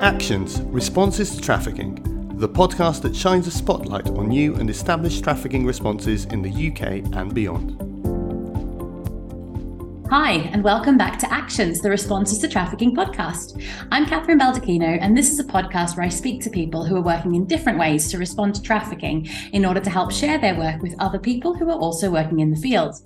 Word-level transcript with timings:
Actions 0.00 0.60
Responses 0.60 1.34
to 1.34 1.40
Trafficking, 1.40 1.94
the 2.36 2.48
podcast 2.48 3.00
that 3.00 3.16
shines 3.16 3.46
a 3.46 3.50
spotlight 3.50 4.06
on 4.10 4.28
new 4.28 4.54
and 4.56 4.68
established 4.68 5.24
trafficking 5.24 5.64
responses 5.64 6.26
in 6.26 6.42
the 6.42 6.50
UK 6.50 7.14
and 7.16 7.32
beyond. 7.32 7.80
Hi, 10.10 10.32
and 10.52 10.62
welcome 10.62 10.98
back 10.98 11.18
to 11.20 11.32
Actions, 11.32 11.80
the 11.80 11.88
Responses 11.88 12.40
to 12.40 12.48
Trafficking 12.48 12.94
podcast. 12.94 13.64
I'm 13.90 14.04
Catherine 14.04 14.38
Baldacchino, 14.38 14.98
and 15.00 15.16
this 15.16 15.30
is 15.30 15.38
a 15.38 15.44
podcast 15.44 15.96
where 15.96 16.04
I 16.04 16.10
speak 16.10 16.42
to 16.42 16.50
people 16.50 16.84
who 16.84 16.96
are 16.96 17.02
working 17.02 17.34
in 17.34 17.46
different 17.46 17.78
ways 17.78 18.10
to 18.10 18.18
respond 18.18 18.54
to 18.56 18.62
trafficking 18.62 19.26
in 19.54 19.64
order 19.64 19.80
to 19.80 19.88
help 19.88 20.12
share 20.12 20.36
their 20.36 20.58
work 20.58 20.82
with 20.82 20.94
other 20.98 21.18
people 21.18 21.54
who 21.54 21.70
are 21.70 21.78
also 21.78 22.10
working 22.10 22.40
in 22.40 22.50
the 22.50 22.60
field. 22.60 22.96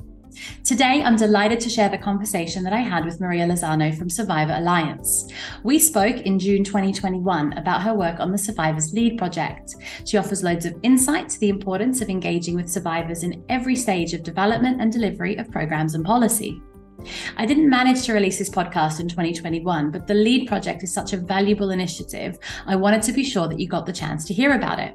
Today, 0.65 1.03
I'm 1.03 1.17
delighted 1.17 1.61
to 1.61 1.69
share 1.69 1.89
the 1.89 1.99
conversation 1.99 2.63
that 2.65 2.73
I 2.73 2.81
had 2.81 3.05
with 3.05 3.21
Maria 3.21 3.47
Lozano 3.47 3.97
from 3.97 4.11
Survivor 4.11 4.55
Alliance. 4.55 5.31
We 5.65 5.79
spoke 5.79 6.17
in 6.19 6.39
June 6.39 6.65
2021 6.65 7.55
about 7.55 7.83
her 7.83 7.95
work 7.95 8.21
on 8.21 8.33
the 8.33 8.39
Survivors 8.39 8.93
Lead 8.93 9.19
project. 9.19 9.75
She 10.05 10.17
offers 10.17 10.43
loads 10.43 10.67
of 10.67 10.75
insight 10.83 11.29
to 11.31 11.41
the 11.41 11.49
importance 11.49 12.01
of 12.01 12.09
engaging 12.09 12.55
with 12.55 12.71
survivors 12.71 13.23
in 13.23 13.45
every 13.49 13.77
stage 13.77 14.15
of 14.15 14.23
development 14.23 14.81
and 14.81 14.93
delivery 14.93 15.37
of 15.37 15.51
programs 15.51 15.95
and 15.95 16.05
policy. 16.05 16.63
I 17.37 17.47
didn't 17.47 17.69
manage 17.69 18.03
to 18.05 18.13
release 18.13 18.39
this 18.39 18.51
podcast 18.51 19.01
in 19.01 19.09
2021, 19.09 19.91
but 19.91 20.07
the 20.07 20.15
LEAD 20.15 20.49
project 20.49 20.83
is 20.83 20.93
such 20.93 21.13
a 21.13 21.17
valuable 21.17 21.71
initiative. 21.71 22.39
I 22.67 22.77
wanted 22.77 23.03
to 23.03 23.13
be 23.13 23.25
sure 23.25 23.49
that 23.49 23.59
you 23.59 23.69
got 23.69 23.87
the 23.87 23.93
chance 23.93 24.25
to 24.27 24.35
hear 24.35 24.55
about 24.55 24.79
it. 24.79 24.95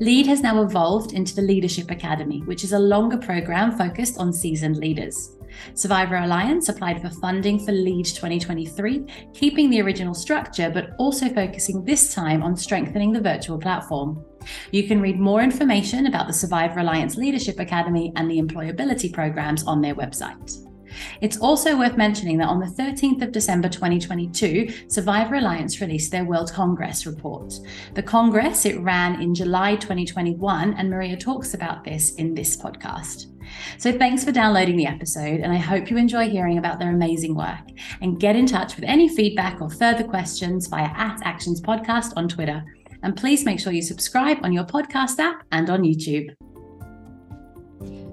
LEAD 0.00 0.26
has 0.26 0.40
now 0.40 0.62
evolved 0.62 1.12
into 1.12 1.34
the 1.34 1.42
Leadership 1.42 1.90
Academy, 1.90 2.40
which 2.42 2.64
is 2.64 2.72
a 2.72 2.78
longer 2.78 3.16
program 3.16 3.76
focused 3.76 4.18
on 4.18 4.32
seasoned 4.32 4.76
leaders. 4.76 5.36
Survivor 5.74 6.16
Alliance 6.16 6.68
applied 6.68 7.00
for 7.00 7.10
funding 7.10 7.58
for 7.58 7.72
LEAD 7.72 8.06
2023, 8.06 9.04
keeping 9.34 9.70
the 9.70 9.80
original 9.82 10.14
structure, 10.14 10.70
but 10.70 10.90
also 10.98 11.28
focusing 11.28 11.84
this 11.84 12.14
time 12.14 12.42
on 12.42 12.56
strengthening 12.56 13.12
the 13.12 13.20
virtual 13.20 13.58
platform. 13.58 14.24
You 14.70 14.88
can 14.88 15.00
read 15.00 15.20
more 15.20 15.42
information 15.42 16.06
about 16.06 16.26
the 16.26 16.32
Survivor 16.32 16.80
Alliance 16.80 17.16
Leadership 17.16 17.60
Academy 17.60 18.12
and 18.16 18.30
the 18.30 18.40
employability 18.40 19.12
programs 19.12 19.64
on 19.64 19.80
their 19.80 19.94
website. 19.94 20.66
It's 21.20 21.38
also 21.38 21.78
worth 21.78 21.96
mentioning 21.96 22.38
that 22.38 22.48
on 22.48 22.60
the 22.60 22.66
13th 22.66 23.22
of 23.22 23.32
December 23.32 23.68
2022, 23.68 24.88
Survivor 24.88 25.36
Alliance 25.36 25.80
released 25.80 26.10
their 26.10 26.24
World 26.24 26.52
Congress 26.52 27.06
report. 27.06 27.54
The 27.94 28.02
Congress, 28.02 28.66
it 28.66 28.80
ran 28.80 29.20
in 29.20 29.34
July 29.34 29.76
2021, 29.76 30.74
and 30.74 30.90
Maria 30.90 31.16
talks 31.16 31.54
about 31.54 31.84
this 31.84 32.14
in 32.14 32.34
this 32.34 32.56
podcast. 32.56 33.26
So 33.78 33.92
thanks 33.92 34.24
for 34.24 34.32
downloading 34.32 34.76
the 34.76 34.86
episode, 34.86 35.40
and 35.40 35.52
I 35.52 35.56
hope 35.56 35.90
you 35.90 35.96
enjoy 35.96 36.28
hearing 36.28 36.58
about 36.58 36.78
their 36.78 36.90
amazing 36.90 37.34
work. 37.34 37.68
And 38.00 38.20
get 38.20 38.36
in 38.36 38.46
touch 38.46 38.76
with 38.76 38.84
any 38.84 39.08
feedback 39.08 39.60
or 39.60 39.70
further 39.70 40.04
questions 40.04 40.66
via 40.66 40.90
at 40.94 41.20
Actions 41.22 41.60
Podcast 41.60 42.12
on 42.16 42.28
Twitter. 42.28 42.64
And 43.02 43.16
please 43.16 43.44
make 43.44 43.58
sure 43.58 43.72
you 43.72 43.82
subscribe 43.82 44.38
on 44.42 44.52
your 44.52 44.64
podcast 44.64 45.18
app 45.18 45.42
and 45.50 45.68
on 45.70 45.82
YouTube. 45.82 46.34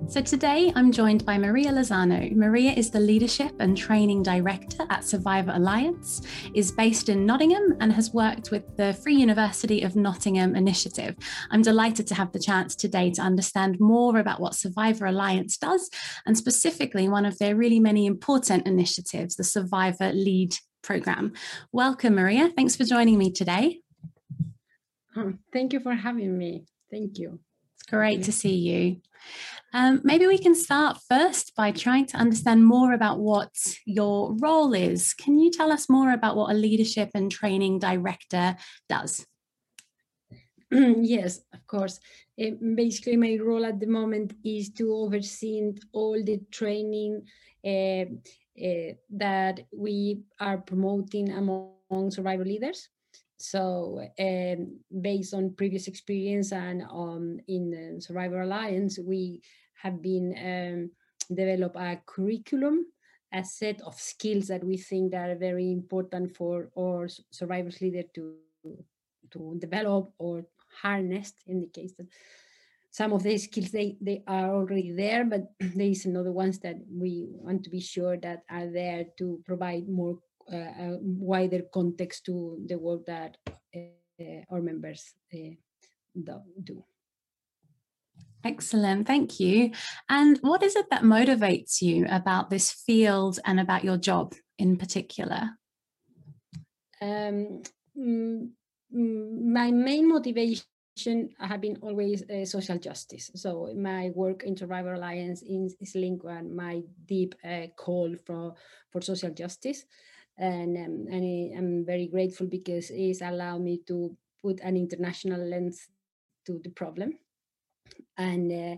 So 0.10 0.22
today 0.22 0.74
I'm 0.76 0.92
joined 0.92 1.24
by 1.24 1.38
Maria 1.38 1.70
Lozano. 1.72 2.36
Maria 2.36 2.72
is 2.72 2.90
the 2.90 3.00
Leadership 3.00 3.52
and 3.60 3.78
Training 3.78 4.24
Director 4.24 4.84
at 4.90 5.04
Survivor 5.04 5.52
Alliance, 5.54 6.24
is 6.56 6.72
based 6.72 7.10
in 7.10 7.28
Nottingham, 7.28 7.78
and 7.80 7.94
has 7.94 8.12
worked 8.12 8.50
with 8.50 8.76
the 8.76 8.96
Free 9.04 9.14
University 9.14 9.84
of 9.84 9.96
Nottingham 9.96 10.56
initiative. 10.56 11.16
I'm 11.52 11.62
delighted 11.62 12.08
to 12.08 12.16
have 12.16 12.32
the 12.32 12.40
chance 12.40 12.76
today 12.76 13.12
to 13.12 13.22
understand 13.22 13.80
more 13.80 14.18
about 14.18 14.40
what 14.40 14.56
Survivor 14.56 15.06
Alliance 15.06 15.58
does, 15.58 15.92
and 16.26 16.36
specifically 16.36 17.08
one 17.08 17.26
of 17.26 17.38
their 17.38 17.56
really 17.56 17.80
many 17.80 18.08
important 18.08 18.66
initiatives, 18.66 19.36
the 19.36 19.44
Survivor 19.44 20.12
Lead 20.12 20.56
program. 20.82 21.34
Welcome, 21.72 22.16
Maria. 22.16 22.50
Thanks 22.50 22.76
for 22.76 22.84
joining 22.84 23.20
me 23.20 23.32
today. 23.32 23.82
Oh, 25.16 25.34
thank 25.54 25.72
you 25.72 25.80
for 25.80 25.94
having 25.94 26.36
me. 26.36 26.66
Thank 26.90 27.20
you. 27.20 27.40
It's 27.76 27.84
great 27.92 28.24
to 28.24 28.32
see 28.32 28.56
you. 28.56 29.02
Um, 29.74 30.02
maybe 30.04 30.26
we 30.26 30.38
can 30.38 30.56
start 30.56 30.98
first 31.08 31.54
by 31.56 31.72
trying 31.72 32.08
to 32.08 32.18
understand 32.18 32.66
more 32.66 32.94
about 32.94 33.20
what 33.20 33.52
your 33.86 34.34
role 34.36 34.74
is. 34.74 35.14
Can 35.14 35.38
you 35.38 35.52
tell 35.52 35.72
us 35.72 35.90
more 35.90 36.12
about 36.12 36.36
what 36.36 36.52
a 36.52 36.58
leadership 36.58 37.12
and 37.14 37.32
training 37.32 37.80
director 37.80 38.56
does? 38.88 39.26
yes, 40.72 41.42
of 41.54 41.66
course. 41.68 42.00
Uh, 42.40 42.52
basically, 42.76 43.18
my 43.18 43.38
role 43.42 43.66
at 43.66 43.80
the 43.80 43.88
moment 43.88 44.34
is 44.44 44.70
to 44.72 44.94
oversee 44.94 45.72
all 45.92 46.24
the 46.24 46.40
training 46.52 47.24
uh, 47.66 48.06
uh, 48.62 48.94
that 49.10 49.62
we 49.72 50.22
are 50.40 50.58
promoting 50.58 51.32
among 51.32 52.12
survivor 52.12 52.46
leaders. 52.46 52.90
So, 53.40 54.06
um, 54.20 54.80
based 55.02 55.34
on 55.34 55.56
previous 55.56 55.88
experience 55.88 56.52
and 56.52 56.84
um, 56.84 57.40
in 57.48 57.72
the 57.72 58.02
Survivor 58.02 58.42
Alliance, 58.42 59.00
we 59.00 59.42
have 59.82 60.02
been 60.02 60.36
um, 60.38 60.92
develop 61.34 61.76
a 61.78 62.02
curriculum, 62.06 62.86
a 63.34 63.44
set 63.46 63.82
of 63.82 63.96
skills 63.96 64.48
that 64.48 64.64
we 64.64 64.76
think 64.76 65.12
that 65.12 65.30
are 65.30 65.38
very 65.38 65.72
important 65.72 66.36
for 66.36 66.70
our 66.78 67.08
survivors 67.32 67.80
leader 67.82 68.04
to 68.16 68.36
to 69.32 69.58
develop 69.60 70.12
or 70.18 70.46
harness 70.82 71.34
in 71.48 71.62
the 71.62 71.68
case 71.68 71.94
that 71.98 72.08
some 72.92 73.14
of 73.14 73.24
these 73.24 73.44
skills 73.44 73.72
they, 73.72 73.98
they 74.02 74.24
are 74.28 74.56
already 74.56 74.92
there 74.92 75.24
but 75.24 75.52
there 75.60 75.88
is 75.88 76.06
another 76.06 76.32
ones 76.32 76.60
that 76.60 76.76
we 76.92 77.28
want 77.30 77.64
to 77.64 77.70
be 77.70 77.80
sure 77.80 78.18
that 78.18 78.44
are 78.50 78.68
there 78.68 79.06
to 79.18 79.40
provide 79.46 79.88
more 79.88 80.14
uh, 80.14 80.29
a 80.56 80.98
wider 81.02 81.62
context 81.74 82.26
to 82.26 82.60
the 82.66 82.78
work 82.78 83.06
that 83.06 83.38
uh, 83.48 84.42
our 84.52 84.62
members 84.62 85.14
uh, 85.34 85.54
do. 86.64 86.84
Excellent, 88.44 89.06
thank 89.06 89.40
you. 89.40 89.72
And 90.08 90.38
what 90.42 90.64
is 90.64 90.76
it 90.76 90.90
that 90.92 91.04
motivates 91.04 91.82
you 91.82 92.06
about 92.10 92.50
this 92.50 92.72
field 92.72 93.40
and 93.46 93.60
about 93.60 93.84
your 93.84 93.98
job 93.98 94.34
in 94.58 94.78
particular? 94.78 95.52
Um, 97.02 97.62
mm, 97.98 98.50
mm, 98.96 99.42
my 99.42 99.72
main 99.72 100.08
motivation 100.08 100.66
have 101.40 101.62
been 101.62 101.78
always 101.82 102.24
uh, 102.30 102.46
social 102.46 102.78
justice. 102.78 103.30
So 103.36 103.74
my 103.76 104.12
work 104.16 104.44
in 104.44 104.56
Survivor 104.56 104.94
Alliance 104.94 105.42
is, 105.42 105.76
is 105.82 105.96
linked 105.96 106.24
with 106.24 106.46
my 106.46 106.82
deep 107.06 107.36
uh, 107.44 107.68
call 107.76 108.16
for 108.26 108.56
for 108.92 109.02
social 109.02 109.32
justice 109.32 109.86
and 110.40 110.78
um, 110.78 111.08
and 111.12 111.58
I'm 111.58 111.86
very 111.86 112.08
grateful 112.08 112.48
because 112.48 112.90
it's 112.90 113.22
allowed 113.22 113.62
me 113.62 113.82
to 113.88 114.16
put 114.42 114.60
an 114.62 114.78
international 114.78 115.42
lens 115.42 115.88
to 116.46 116.60
the 116.64 116.70
problem, 116.70 117.20
and 118.18 118.52
uh, 118.52 118.76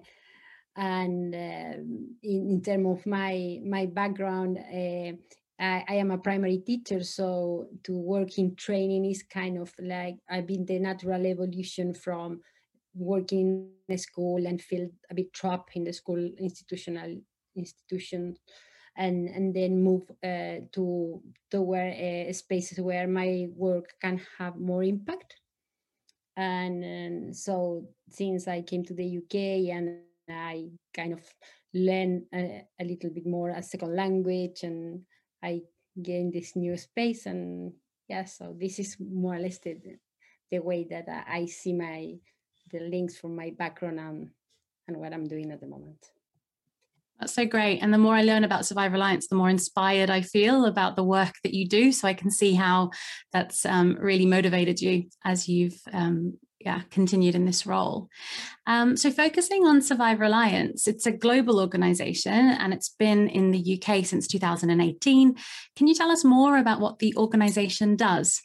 and 0.75 1.35
uh, 1.35 1.77
in, 2.23 2.49
in 2.49 2.61
terms 2.61 2.87
of 2.87 3.05
my 3.05 3.59
my 3.63 3.85
background. 3.85 4.57
Uh, 4.57 5.13
I, 5.63 5.97
am 5.97 6.09
a 6.09 6.17
primary 6.17 6.57
teacher, 6.57 7.03
so 7.03 7.67
to 7.83 7.95
work 7.95 8.39
in 8.39 8.55
training 8.55 9.05
is 9.05 9.21
kind 9.21 9.59
of 9.59 9.71
like 9.79 10.15
I've 10.27 10.47
been 10.47 10.65
the 10.65 10.79
natural 10.79 11.23
evolution 11.27 11.93
from 11.93 12.41
working 12.95 13.69
in 13.87 13.93
a 13.93 13.97
school 13.99 14.47
and 14.47 14.59
feel 14.59 14.89
a 15.11 15.13
bit 15.13 15.31
trapped 15.33 15.75
in 15.75 15.83
the 15.83 15.93
school 15.93 16.17
institutional 16.39 17.15
institution 17.55 18.37
and 18.97 19.29
and 19.29 19.53
then 19.53 19.81
move 19.81 20.03
uh, 20.23 20.63
to 20.73 21.21
to 21.49 21.61
where 21.61 21.91
uh, 21.91 22.33
spaces 22.33 22.79
where 22.79 23.07
my 23.07 23.47
work 23.55 23.93
can 24.01 24.21
have 24.37 24.57
more 24.57 24.83
impact. 24.83 25.35
And, 26.37 26.83
and, 26.83 27.35
so 27.35 27.89
since 28.09 28.47
i 28.47 28.61
came 28.61 28.83
to 28.85 28.93
the 28.93 29.17
uk 29.17 29.35
and 29.35 29.99
i 30.29 30.69
kind 30.93 31.13
of 31.13 31.21
learned 31.73 32.23
a, 32.33 32.65
a 32.79 32.85
little 32.85 33.09
bit 33.09 33.25
more 33.25 33.49
a 33.49 33.61
second 33.61 33.95
language 33.95 34.63
and 34.63 35.01
i 35.43 35.61
gained 36.01 36.33
this 36.33 36.55
new 36.55 36.77
space 36.77 37.25
and 37.25 37.73
yeah 38.07 38.25
so 38.25 38.55
this 38.59 38.79
is 38.79 38.97
more 38.99 39.35
or 39.35 39.39
less 39.39 39.59
the, 39.59 39.77
the 40.51 40.59
way 40.59 40.85
that 40.89 41.05
i 41.27 41.45
see 41.45 41.73
my 41.73 42.13
the 42.71 42.79
links 42.79 43.17
from 43.17 43.35
my 43.35 43.53
background 43.57 43.99
and, 43.99 44.29
and 44.87 44.97
what 44.97 45.13
i'm 45.13 45.27
doing 45.27 45.51
at 45.51 45.59
the 45.59 45.67
moment 45.67 46.11
that's 47.21 47.35
so 47.35 47.45
great. 47.45 47.79
And 47.79 47.93
the 47.93 47.99
more 47.99 48.15
I 48.15 48.23
learn 48.23 48.43
about 48.43 48.65
Survivor 48.65 48.95
Alliance, 48.95 49.27
the 49.27 49.35
more 49.35 49.49
inspired 49.49 50.09
I 50.09 50.21
feel 50.21 50.65
about 50.65 50.95
the 50.95 51.03
work 51.03 51.35
that 51.43 51.53
you 51.53 51.67
do. 51.67 51.91
So 51.91 52.07
I 52.07 52.15
can 52.15 52.31
see 52.31 52.55
how 52.55 52.89
that's 53.31 53.65
um, 53.65 53.95
really 53.99 54.25
motivated 54.25 54.81
you 54.81 55.05
as 55.23 55.47
you've 55.47 55.79
um, 55.93 56.37
yeah, 56.59 56.81
continued 56.89 57.35
in 57.35 57.45
this 57.45 57.65
role. 57.65 58.07
Um, 58.67 58.97
so, 58.97 59.09
focusing 59.09 59.65
on 59.65 59.81
Survivor 59.81 60.25
Alliance, 60.25 60.87
it's 60.87 61.05
a 61.05 61.11
global 61.11 61.59
organization 61.59 62.33
and 62.33 62.73
it's 62.73 62.89
been 62.89 63.27
in 63.27 63.51
the 63.51 63.81
UK 63.81 64.05
since 64.05 64.27
2018. 64.27 65.35
Can 65.75 65.87
you 65.87 65.95
tell 65.95 66.11
us 66.11 66.23
more 66.23 66.57
about 66.57 66.79
what 66.79 66.99
the 66.99 67.15
organization 67.17 67.95
does? 67.95 68.41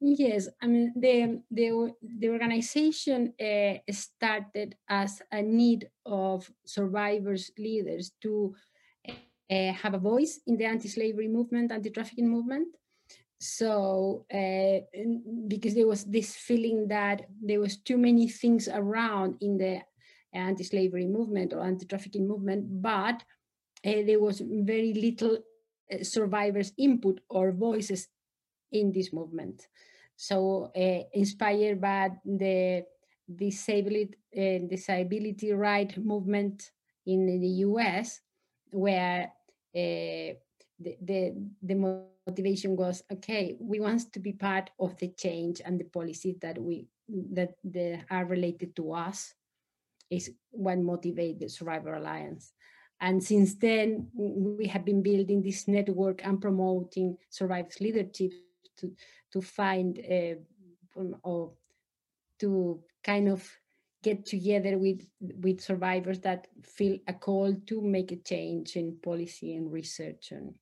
Yes, 0.00 0.48
I 0.62 0.66
mean 0.68 0.92
the 0.94 1.42
the 1.50 1.92
the 2.02 2.28
organization 2.28 3.34
uh, 3.40 3.78
started 3.90 4.76
as 4.88 5.20
a 5.32 5.42
need 5.42 5.88
of 6.06 6.48
survivors 6.64 7.50
leaders 7.58 8.12
to 8.22 8.54
uh, 9.50 9.72
have 9.72 9.94
a 9.94 9.98
voice 9.98 10.40
in 10.46 10.56
the 10.56 10.66
anti-slavery 10.66 11.26
movement, 11.26 11.72
anti-trafficking 11.72 12.28
movement, 12.28 12.68
so 13.40 14.26
uh, 14.32 14.80
because 15.48 15.74
there 15.74 15.88
was 15.88 16.04
this 16.04 16.36
feeling 16.36 16.88
that 16.88 17.22
there 17.42 17.60
was 17.60 17.78
too 17.78 17.98
many 17.98 18.28
things 18.28 18.68
around 18.68 19.36
in 19.40 19.58
the 19.58 19.80
anti-slavery 20.34 21.06
movement 21.06 21.52
or 21.54 21.62
anti-trafficking 21.62 22.28
movement 22.28 22.82
but 22.82 23.24
there 23.84 24.20
was 24.20 24.42
very 24.44 24.92
little 24.94 25.38
survivors 26.02 26.72
input 26.78 27.20
or 27.30 27.52
voices 27.52 28.08
in 28.72 28.92
this 28.92 29.12
movement 29.12 29.66
so 30.20 30.72
uh, 30.76 31.02
inspired 31.12 31.80
by 31.80 32.10
the 32.24 32.84
disability 33.36 34.16
uh, 34.36 34.66
disability 34.68 35.52
right 35.52 35.96
movement 35.96 36.72
in 37.06 37.26
the 37.40 37.48
us 37.48 38.20
where 38.70 39.30
uh, 39.76 40.34
the, 40.80 40.96
the, 41.02 41.34
the 41.62 42.02
motivation 42.26 42.74
was 42.74 43.04
okay 43.12 43.56
we 43.60 43.78
want 43.78 44.12
to 44.12 44.18
be 44.18 44.32
part 44.32 44.70
of 44.80 44.96
the 44.98 45.08
change 45.08 45.60
and 45.64 45.78
the 45.78 45.84
policies 45.84 46.36
that 46.40 46.60
we 46.60 46.88
that 47.30 47.54
are 48.10 48.24
related 48.24 48.74
to 48.74 48.92
us 48.92 49.34
is 50.10 50.32
what 50.50 50.78
motivated 50.78 51.40
the 51.40 51.48
survivor 51.48 51.94
alliance. 51.94 52.52
And 53.00 53.22
since 53.22 53.54
then 53.54 54.08
we 54.14 54.66
have 54.66 54.84
been 54.84 55.02
building 55.02 55.42
this 55.42 55.68
network 55.68 56.24
and 56.26 56.40
promoting 56.40 57.16
survivors 57.30 57.80
leadership 57.80 58.32
to 58.78 58.92
to 59.32 59.40
find 59.40 59.98
uh, 59.98 60.34
or 61.22 61.52
to 62.40 62.80
kind 63.04 63.28
of 63.28 63.48
get 64.02 64.24
together 64.26 64.78
with 64.78 65.02
with 65.20 65.60
survivors 65.60 66.20
that 66.20 66.46
feel 66.62 66.98
a 67.08 67.12
call 67.12 67.54
to 67.66 67.82
make 67.82 68.12
a 68.12 68.16
change 68.16 68.76
in 68.76 68.96
policy 69.02 69.54
and 69.54 69.72
research 69.72 70.30
and 70.30 70.54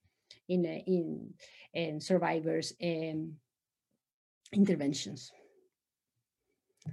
in 0.48 0.64
in, 0.64 1.34
in 1.74 2.00
survivors 2.00 2.72
um, 2.82 3.36
interventions. 4.52 5.32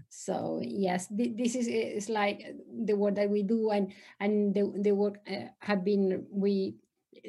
So 0.10 0.60
yes 0.64 1.08
th- 1.08 1.38
this 1.38 1.56
is 1.56 1.68
is 1.68 2.10
like 2.10 2.44
the 2.86 2.96
work 2.96 3.16
that 3.16 3.30
we 3.30 3.44
do 3.44 3.70
and 3.70 3.94
and 4.20 4.54
the, 4.54 4.74
the 4.82 4.92
work 4.92 5.22
uh, 5.30 5.54
have 5.60 5.84
been 5.86 6.26
we 6.30 6.76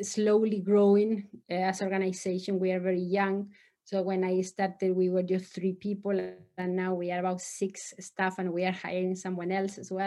slowly 0.02 0.61
growing 0.61 1.29
uh, 1.50 1.70
as 1.70 1.82
organization. 1.82 2.58
We 2.58 2.73
are 2.73 2.81
very 2.81 3.02
young 3.02 3.50
so 3.85 4.03
when 4.03 4.25
I 4.25 4.41
started, 4.43 4.97
we 4.97 5.11
were 5.11 5.23
just 5.23 5.55
three 5.55 5.73
people, 5.75 6.19
and 6.19 6.41
now 6.43 6.61
we 6.63 6.79
are 6.79 6.89
about 6.89 7.07
six 7.07 7.59
staff, 7.69 8.05
and 8.09 8.23
we 8.23 8.31
are 8.39 8.41
hiring 8.41 8.89
someone 8.89 9.29
else 9.33 9.57
as 9.57 9.73
well. 9.73 10.03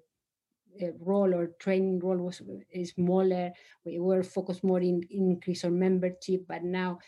role 0.99 1.33
or 1.33 1.51
training 1.59 1.99
role 1.99 2.17
was 2.17 2.41
smaller. 2.95 3.51
We 3.85 3.99
were 3.99 4.23
focused 4.23 4.63
more 4.63 4.79
in, 4.79 5.01
in 5.09 5.31
increase 5.31 5.63
our 5.63 5.71
membership, 5.71 6.45
but 6.47 6.63
now 6.63 6.99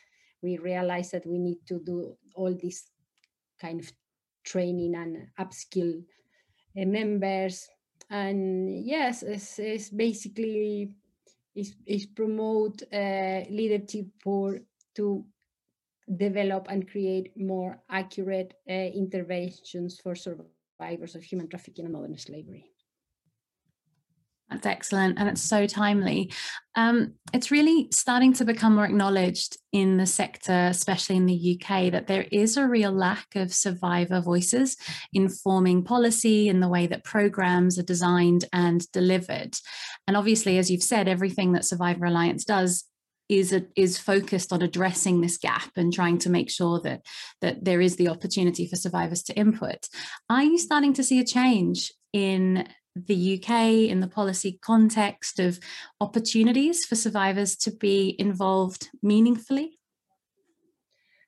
we 0.42 0.58
realize 0.58 1.12
that 1.12 1.26
we 1.26 1.38
need 1.38 1.60
to 1.68 1.80
do 1.80 2.18
all 2.36 2.54
this 2.54 2.90
kind 3.60 3.80
of 3.80 3.92
training 4.44 4.96
and 4.96 5.28
upskill 5.40 6.04
uh, 6.80 6.86
members. 6.86 7.70
And 8.10 8.86
yes, 8.86 9.24
it's, 9.24 9.60
it's 9.60 9.90
basically 9.90 10.96
is, 11.56 11.76
is 11.86 12.06
promote 12.06 12.82
uh, 12.94 13.42
leadership 13.50 14.08
for 14.24 14.60
to 14.96 15.26
develop 16.18 16.68
and 16.70 16.90
create 16.90 17.32
more 17.38 17.82
accurate 17.90 18.54
uh, 18.70 18.74
interventions 18.74 20.00
for 20.02 20.16
survivors 20.16 21.16
of 21.16 21.24
human 21.24 21.48
trafficking 21.48 21.86
and 21.86 21.94
modern 21.94 22.18
slavery. 22.18 22.71
That's 24.51 24.65
excellent. 24.65 25.18
And 25.18 25.30
it's 25.30 25.42
so 25.42 25.65
timely. 25.65 26.31
Um, 26.75 27.13
it's 27.33 27.51
really 27.51 27.88
starting 27.92 28.33
to 28.33 28.45
become 28.45 28.75
more 28.75 28.86
acknowledged 28.86 29.57
in 29.71 29.95
the 29.95 30.06
sector, 30.06 30.68
especially 30.69 31.15
in 31.15 31.25
the 31.25 31.59
UK, 31.59 31.92
that 31.92 32.07
there 32.07 32.25
is 32.31 32.57
a 32.57 32.68
real 32.68 32.92
lack 32.92 33.36
of 33.36 33.53
survivor 33.53 34.19
voices 34.19 34.75
informing 35.13 35.83
policy 35.83 36.50
in 36.50 36.59
the 36.59 36.68
way 36.68 36.86
that 36.88 37.06
programs 37.06 37.80
are 37.80 37.83
designed 37.83 38.45
and 38.51 38.92
delivered. 38.92 39.56
And 40.06 40.18
obviously, 40.18 40.57
as 40.57 40.69
you've 40.69 40.83
said, 40.83 41.07
everything 41.07 41.53
that 41.53 41.65
Survivor 41.65 42.06
Alliance 42.06 42.44
does 42.44 42.83
is 43.30 43.53
a, 43.53 43.65
is 43.77 43.98
focused 43.98 44.51
on 44.51 44.62
addressing 44.62 45.21
this 45.21 45.38
gap 45.38 45.71
and 45.77 45.94
trying 45.94 46.18
to 46.18 46.30
make 46.30 46.50
sure 46.50 46.81
that 46.81 47.01
that 47.39 47.63
there 47.63 47.80
is 47.80 47.95
the 47.95 48.09
opportunity 48.09 48.68
for 48.68 48.75
survivors 48.75 49.24
to 49.24 49.33
input. 49.36 49.88
Are 50.30 50.44
you 50.44 50.57
starting 50.57 50.92
to 50.94 51.03
see 51.03 51.19
a 51.19 51.25
change 51.25 51.94
in 52.12 52.68
the 52.96 53.40
UK 53.40 53.90
in 53.90 54.00
the 54.00 54.08
policy 54.08 54.60
context 54.62 55.40
of 55.40 55.60
opportunities 56.00 56.86
for 56.86 56.96
survivors 56.96 57.56
to 57.58 57.72
be 57.72 58.16
involved 58.20 58.90
meaningfully? 59.02 59.80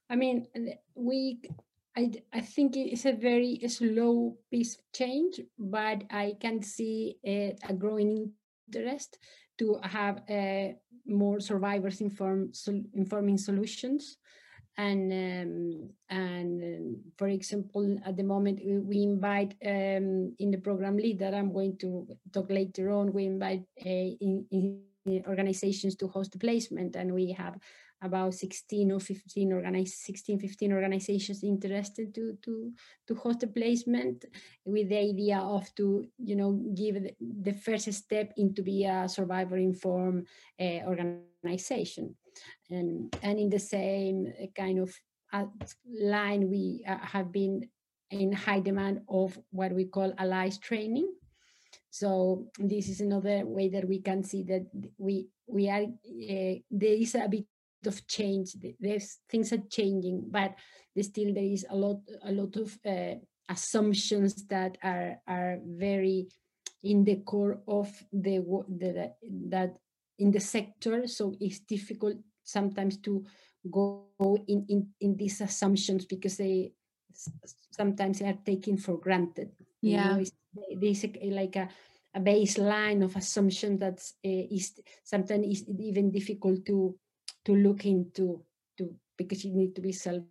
I 0.09 0.15
mean, 0.15 0.47
we, 0.95 1.39
I, 1.95 2.11
I 2.33 2.41
think 2.41 2.75
it's 2.75 3.05
a 3.05 3.13
very 3.13 3.61
slow 3.67 4.37
pace 4.51 4.75
of 4.75 4.81
change, 4.93 5.39
but 5.57 6.03
I 6.11 6.33
can 6.39 6.61
see 6.61 7.17
a, 7.25 7.55
a 7.67 7.73
growing 7.73 8.31
interest 8.67 9.17
to 9.59 9.79
have 9.83 10.21
uh, 10.29 10.73
more 11.05 11.39
survivors 11.39 12.01
inform, 12.01 12.51
informing 12.93 13.37
solutions 13.37 14.17
and 14.77 15.11
um, 15.11 15.89
and 16.09 16.63
um, 16.63 16.97
for 17.17 17.27
example 17.27 17.97
at 18.05 18.17
the 18.17 18.23
moment 18.23 18.59
we 18.63 19.03
invite 19.03 19.53
um, 19.65 20.33
in 20.39 20.51
the 20.51 20.57
program 20.57 20.97
lead 20.97 21.19
that 21.19 21.33
i'm 21.33 21.53
going 21.53 21.77
to 21.77 22.07
talk 22.31 22.49
later 22.49 22.91
on 22.91 23.13
we 23.13 23.25
invite 23.25 23.63
uh, 23.85 24.09
in, 24.21 24.45
in 24.51 24.81
organizations 25.27 25.95
to 25.95 26.07
host 26.07 26.31
the 26.31 26.39
placement 26.39 26.95
and 26.95 27.13
we 27.13 27.31
have 27.31 27.57
about 28.01 28.33
16 28.33 28.91
or 28.91 28.99
15 28.99 29.53
organize 29.53 29.95
16 29.95 30.39
15 30.39 30.73
organizations 30.73 31.43
interested 31.43 32.13
to 32.13 32.37
to 32.41 32.71
to 33.07 33.15
host 33.15 33.43
a 33.43 33.47
placement 33.47 34.25
with 34.65 34.89
the 34.89 34.97
idea 34.97 35.37
of 35.37 35.73
to 35.75 36.05
you 36.17 36.35
know 36.35 36.51
give 36.75 36.97
the, 37.19 37.53
first 37.53 37.91
step 37.93 38.33
into 38.37 38.61
be 38.61 38.85
a 38.85 39.07
survivor 39.07 39.57
informed 39.57 40.27
uh, 40.59 40.79
organization 40.85 42.15
and 42.69 43.15
and 43.21 43.39
in 43.39 43.49
the 43.49 43.59
same 43.59 44.31
uh, 44.41 44.47
kind 44.55 44.79
of 44.79 44.93
uh, 45.31 45.45
line 46.01 46.49
we 46.49 46.83
uh, 46.87 46.97
have 46.97 47.31
been 47.31 47.67
in 48.11 48.31
high 48.31 48.59
demand 48.59 49.01
of 49.09 49.37
what 49.51 49.71
we 49.71 49.85
call 49.85 50.13
allies 50.17 50.57
training. 50.59 51.11
So 51.89 52.47
this 52.57 52.89
is 52.89 53.01
another 53.01 53.45
way 53.45 53.69
that 53.69 53.87
we 53.87 54.01
can 54.01 54.23
see 54.23 54.43
that 54.43 54.65
we 54.97 55.27
we 55.47 55.69
are 55.69 55.83
uh, 55.83 56.55
there 56.69 56.97
is 56.97 57.15
a 57.15 57.27
bit 57.27 57.45
of 57.85 58.05
change. 58.07 58.55
There's 58.79 59.19
things 59.29 59.51
are 59.53 59.63
changing 59.69 60.27
but 60.29 60.55
still 61.01 61.33
there 61.33 61.43
is 61.43 61.65
a 61.69 61.75
lot 61.75 62.01
a 62.23 62.31
lot 62.31 62.55
of 62.55 62.77
uh, 62.85 63.15
assumptions 63.49 64.45
that 64.47 64.77
are 64.83 65.17
are 65.27 65.57
very 65.65 66.27
in 66.83 67.03
the 67.03 67.15
core 67.25 67.59
of 67.67 67.89
the, 68.11 68.39
the 68.67 69.13
that 69.49 69.77
in 70.19 70.31
the 70.31 70.39
sector 70.39 71.07
so 71.07 71.35
it's 71.39 71.59
difficult 71.59 72.17
sometimes 72.43 72.97
to 72.97 73.23
go 73.71 74.05
in 74.47 74.65
in, 74.69 74.87
in 75.01 75.15
these 75.15 75.41
assumptions 75.41 76.05
because 76.05 76.37
they 76.37 76.71
sometimes 77.71 78.21
are 78.21 78.37
taken 78.45 78.77
for 78.77 78.97
granted 78.97 79.51
yeah. 79.81 80.17
you 80.17 80.17
know, 80.17 80.25
there's 80.79 81.05
like 81.23 81.55
a, 81.55 81.69
a 82.15 82.19
baseline 82.19 83.03
of 83.03 83.15
assumption 83.15 83.77
that 83.79 83.99
uh, 84.25 84.45
is 84.51 84.79
sometimes 85.03 85.45
is 85.45 85.69
even 85.79 86.11
difficult 86.11 86.65
to 86.65 86.95
to 87.45 87.55
look 87.55 87.85
into 87.85 88.43
to 88.77 88.95
because 89.17 89.43
you 89.43 89.53
need 89.53 89.75
to 89.75 89.81
be 89.81 89.91
self 89.91 90.23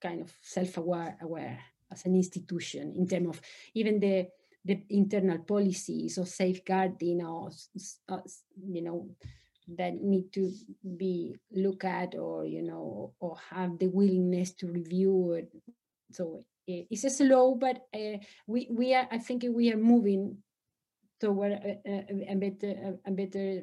kind 0.00 0.22
of 0.22 0.32
self-aware 0.40 1.16
aware 1.22 1.58
as 1.90 2.04
an 2.04 2.14
institution 2.14 2.94
in 2.96 3.08
terms 3.08 3.28
of 3.28 3.40
even 3.74 3.98
the 3.98 4.28
the 4.64 4.82
internal 4.88 5.38
policies 5.38 6.18
or 6.18 6.26
safeguarding 6.26 7.22
or 7.22 7.50
uh, 8.08 8.18
you 8.66 8.82
know 8.82 9.08
that 9.76 9.94
need 9.94 10.32
to 10.32 10.52
be 10.96 11.34
looked 11.52 11.84
at 11.84 12.14
or 12.14 12.44
you 12.44 12.62
know 12.62 13.12
or 13.20 13.36
have 13.50 13.78
the 13.78 13.86
willingness 13.88 14.52
to 14.52 14.66
review 14.66 15.32
it 15.32 15.52
so 16.12 16.44
it's 16.66 17.04
a 17.04 17.10
slow 17.10 17.54
but 17.54 17.86
uh, 17.94 18.18
we 18.46 18.68
we 18.70 18.94
are 18.94 19.06
i 19.10 19.18
think 19.18 19.44
we 19.50 19.72
are 19.72 19.76
moving 19.76 20.36
toward 21.20 21.52
a, 21.52 21.78
a, 21.86 22.26
a 22.30 22.34
better 22.34 22.68
a, 22.68 23.10
a, 23.10 23.12
better 23.12 23.62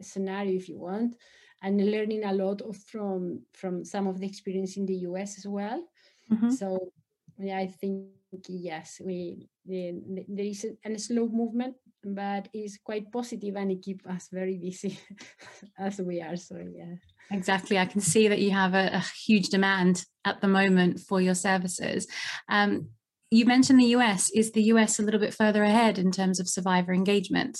scenario 0.00 0.56
if 0.56 0.68
you 0.68 0.78
want 0.78 1.14
and 1.62 1.90
learning 1.90 2.24
a 2.24 2.32
lot 2.32 2.60
of, 2.62 2.76
from 2.76 3.40
from 3.52 3.84
some 3.84 4.06
of 4.06 4.18
the 4.18 4.26
experience 4.26 4.76
in 4.76 4.86
the 4.86 4.94
us 4.94 5.38
as 5.38 5.46
well 5.46 5.84
mm-hmm. 6.30 6.50
so 6.50 6.92
yeah 7.40 7.58
i 7.58 7.66
think 7.66 8.06
yes 8.48 9.00
we 9.04 9.48
there 9.64 10.46
is 10.46 10.64
a, 10.64 10.92
a 10.92 10.98
slow 10.98 11.28
movement 11.28 11.74
but 12.04 12.48
it's 12.52 12.78
quite 12.78 13.10
positive 13.12 13.56
and 13.56 13.72
it 13.72 13.82
keeps 13.82 14.06
us 14.06 14.28
very 14.32 14.56
busy 14.56 14.98
as 15.78 15.98
we 16.00 16.20
are 16.20 16.36
so 16.36 16.56
yeah 16.56 16.94
Exactly. 17.32 17.78
I 17.78 17.86
can 17.86 18.00
see 18.00 18.28
that 18.28 18.40
you 18.40 18.50
have 18.50 18.74
a, 18.74 18.90
a 18.92 19.04
huge 19.24 19.50
demand 19.50 20.04
at 20.24 20.40
the 20.40 20.48
moment 20.48 21.00
for 21.00 21.20
your 21.20 21.34
services. 21.34 22.06
Um, 22.48 22.88
you 23.30 23.46
mentioned 23.46 23.78
the 23.78 23.94
US. 23.96 24.30
Is 24.30 24.50
the 24.52 24.64
US 24.64 24.98
a 24.98 25.02
little 25.02 25.20
bit 25.20 25.34
further 25.34 25.62
ahead 25.62 25.98
in 25.98 26.10
terms 26.10 26.40
of 26.40 26.48
survivor 26.48 26.92
engagement? 26.92 27.58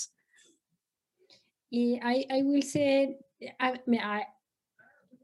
Yeah, 1.71 2.01
I, 2.03 2.25
I 2.31 2.43
will 2.43 2.63
say 2.63 3.19
I, 3.61 3.79
I 4.03 4.25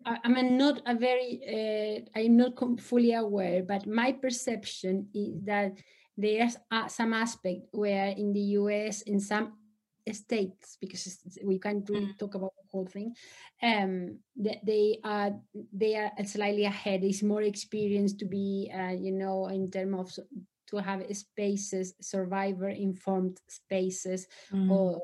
I'm 0.07 0.57
not 0.57 0.83
a 0.87 0.95
very 0.95 1.41
uh, 1.43 2.19
I'm 2.19 2.37
not 2.37 2.55
fully 2.81 3.13
aware, 3.13 3.63
but 3.63 3.87
my 3.87 4.13
perception 4.13 5.09
is 5.13 5.43
that 5.45 5.73
there's 6.17 6.57
uh, 6.71 6.89
some 6.89 7.13
aspect 7.13 7.67
where 7.73 8.09
in 8.09 8.33
the 8.33 8.57
US 8.63 9.03
in 9.03 9.21
some 9.21 9.55
states 10.13 10.79
because 10.81 11.19
we 11.45 11.59
can't 11.59 11.89
really 11.89 12.07
mm. 12.07 12.19
talk 12.19 12.35
about 12.37 12.53
the 12.57 12.69
whole 12.71 12.87
thing 12.87 13.13
um 13.63 14.17
that 14.37 14.65
they 14.65 15.01
are 15.03 15.33
they 15.73 15.97
are 15.97 16.13
slightly 16.25 16.65
ahead 16.65 17.03
it's 17.03 17.25
more 17.25 17.43
experience 17.43 18.13
to 18.13 18.25
be 18.25 18.71
uh, 18.73 18.95
you 18.95 19.11
know 19.11 19.49
in 19.49 19.69
terms 19.69 19.99
of 19.99 20.27
to 20.69 20.77
have 20.77 21.03
spaces 21.17 21.95
survivor 22.01 22.69
informed 22.69 23.41
spaces 23.49 24.27
mm. 24.53 24.71
or, 24.71 25.01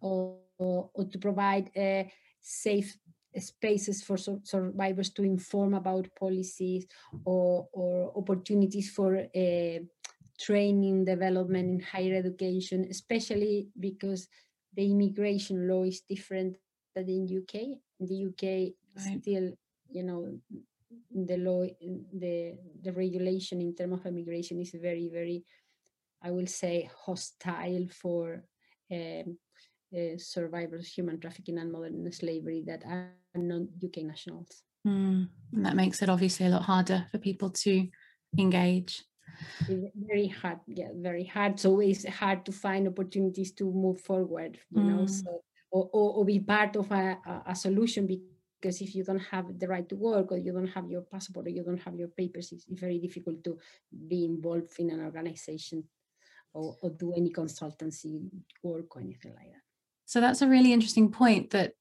or, 0.00 0.36
or, 0.58 0.90
or 0.94 1.04
to 1.04 1.18
provide 1.18 1.70
uh, 1.76 2.04
safe 2.40 2.96
spaces 3.36 4.02
for 4.02 4.16
survivors 4.16 5.10
to 5.10 5.22
inform 5.22 5.74
about 5.74 6.08
policies 6.18 6.86
or, 7.24 7.68
or 7.72 8.12
opportunities 8.16 8.90
for 8.90 9.18
uh, 9.18 9.78
training 10.38 11.04
development 11.04 11.68
in 11.68 11.80
higher 11.80 12.14
education, 12.14 12.86
especially 12.90 13.68
because 13.78 14.28
the 14.74 14.90
immigration 14.90 15.68
law 15.68 15.82
is 15.82 16.00
different 16.00 16.56
than 16.94 17.08
in 17.08 17.42
UK. 17.42 17.54
In 18.00 18.06
the 18.06 18.26
UK, 18.26 18.72
right. 18.96 19.20
still, 19.20 19.52
you 19.90 20.02
know, 20.04 20.38
the 21.10 21.36
law, 21.36 21.66
the 22.12 22.56
the 22.82 22.92
regulation 22.92 23.60
in 23.60 23.74
terms 23.74 23.94
of 23.94 24.06
immigration 24.06 24.60
is 24.60 24.70
very, 24.70 25.08
very, 25.12 25.44
I 26.22 26.30
will 26.30 26.46
say, 26.46 26.88
hostile 27.04 27.88
for 27.90 28.44
um, 28.90 29.36
uh, 29.96 30.16
survivors 30.18 30.86
of 30.86 30.86
human 30.86 31.20
trafficking 31.20 31.58
and 31.58 31.72
modern 31.72 32.10
slavery 32.12 32.62
that 32.66 32.82
are 32.84 33.12
non-UK 33.34 33.98
nationals. 34.04 34.62
Mm, 34.86 35.28
that 35.52 35.76
makes 35.76 36.02
it 36.02 36.08
obviously 36.08 36.46
a 36.46 36.50
lot 36.50 36.62
harder 36.62 37.06
for 37.10 37.18
people 37.18 37.50
to 37.50 37.88
engage 38.38 39.04
very 39.94 40.28
hard 40.28 40.58
yeah 40.66 40.88
very 40.94 41.24
hard 41.24 41.58
so 41.58 41.80
it's 41.80 42.06
hard 42.06 42.44
to 42.44 42.52
find 42.52 42.88
opportunities 42.88 43.52
to 43.52 43.64
move 43.64 44.00
forward 44.00 44.58
you 44.70 44.80
mm. 44.80 44.88
know 44.88 45.06
so 45.06 45.42
or, 45.70 45.90
or, 45.92 46.14
or, 46.16 46.24
be 46.24 46.40
part 46.40 46.76
of 46.76 46.90
a, 46.92 47.18
a, 47.46 47.54
solution 47.54 48.06
because 48.06 48.80
if 48.80 48.94
you 48.94 49.04
don't 49.04 49.18
have 49.18 49.58
the 49.58 49.68
right 49.68 49.86
to 49.86 49.96
work 49.96 50.32
or 50.32 50.38
you 50.38 50.50
don't 50.50 50.68
have 50.68 50.88
your 50.88 51.02
passport 51.02 51.46
or 51.46 51.50
you 51.50 51.62
don't 51.62 51.82
have 51.82 51.94
your 51.94 52.08
papers 52.08 52.52
it's 52.52 52.64
very 52.70 52.98
difficult 52.98 53.44
to 53.44 53.58
be 54.08 54.24
involved 54.24 54.72
in 54.78 54.90
an 54.90 55.04
organization 55.04 55.84
or, 56.54 56.74
or 56.82 56.90
do 56.90 57.12
any 57.12 57.30
consultancy 57.30 58.18
work 58.62 58.96
or 58.96 59.02
anything 59.02 59.34
like 59.34 59.52
that 59.52 59.67
so 60.08 60.20
that's 60.20 60.40
a 60.40 60.48
really 60.48 60.72
interesting 60.72 61.12
point 61.12 61.50
that 61.50 61.72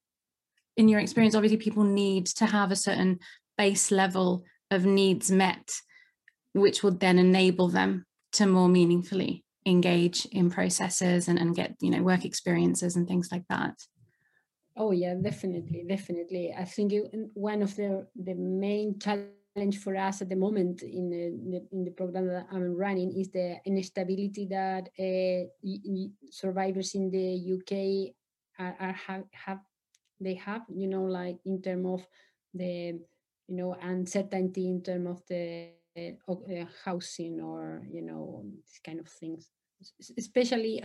in 0.76 0.90
your 0.90 1.00
experience 1.00 1.34
obviously 1.34 1.58
people 1.58 1.84
need 1.84 2.26
to 2.28 2.46
have 2.46 2.72
a 2.72 2.76
certain 2.76 3.20
base 3.58 3.90
level 3.90 4.44
of 4.70 4.86
needs 4.86 5.32
met 5.32 5.72
which 6.54 6.84
will 6.84 6.92
then 6.92 7.18
enable 7.18 7.70
them 7.70 8.06
to 8.34 8.46
more 8.46 8.68
meaningfully 8.68 9.44
engage 9.66 10.26
in 10.28 10.50
processes 10.50 11.28
and, 11.28 11.40
and 11.40 11.56
get 11.56 11.76
you 11.82 11.90
know 11.90 12.04
work 12.04 12.26
experiences 12.26 12.96
and 12.96 13.08
things 13.08 13.30
like 13.32 13.44
that. 13.50 13.76
Oh 14.76 14.92
yeah 14.92 15.14
definitely 15.16 15.86
definitely. 15.88 16.54
I 16.58 16.66
think 16.66 16.94
one 17.34 17.62
of 17.62 17.76
the 17.76 18.08
the 18.16 18.36
main 18.36 19.00
challenge 19.58 19.80
for 19.80 19.96
us 19.96 20.22
at 20.22 20.30
the 20.30 20.36
moment 20.36 20.84
in 20.84 21.10
the, 21.10 21.62
in 21.72 21.84
the 21.84 21.92
program 21.92 22.28
that 22.28 22.48
i'm 22.52 22.76
running 22.76 23.12
is 23.18 23.30
the 23.32 23.58
instability 23.66 24.46
that 24.46 24.90
uh, 25.00 25.48
survivors 26.30 26.94
in 26.94 27.10
the 27.10 27.54
uk 27.56 27.72
are, 28.60 28.76
are 28.80 28.94
have, 28.94 29.24
have 29.32 29.60
they 30.20 30.36
have 30.36 30.62
you 30.74 30.88
know 30.88 31.04
like 31.04 31.38
in 31.46 31.62
terms 31.62 31.88
of 31.88 32.08
the 32.54 33.00
you 33.48 33.56
know 33.56 33.76
uncertainty 33.82 34.68
in 34.68 34.82
terms 34.82 35.10
of 35.10 35.22
the 35.28 35.70
uh, 35.98 36.32
uh, 36.32 36.66
housing 36.86 37.42
or 37.42 37.82
you 37.92 38.02
know 38.02 38.44
these 38.46 38.80
kind 38.86 39.00
of 39.00 39.08
things. 39.08 39.50
Especially 40.18 40.82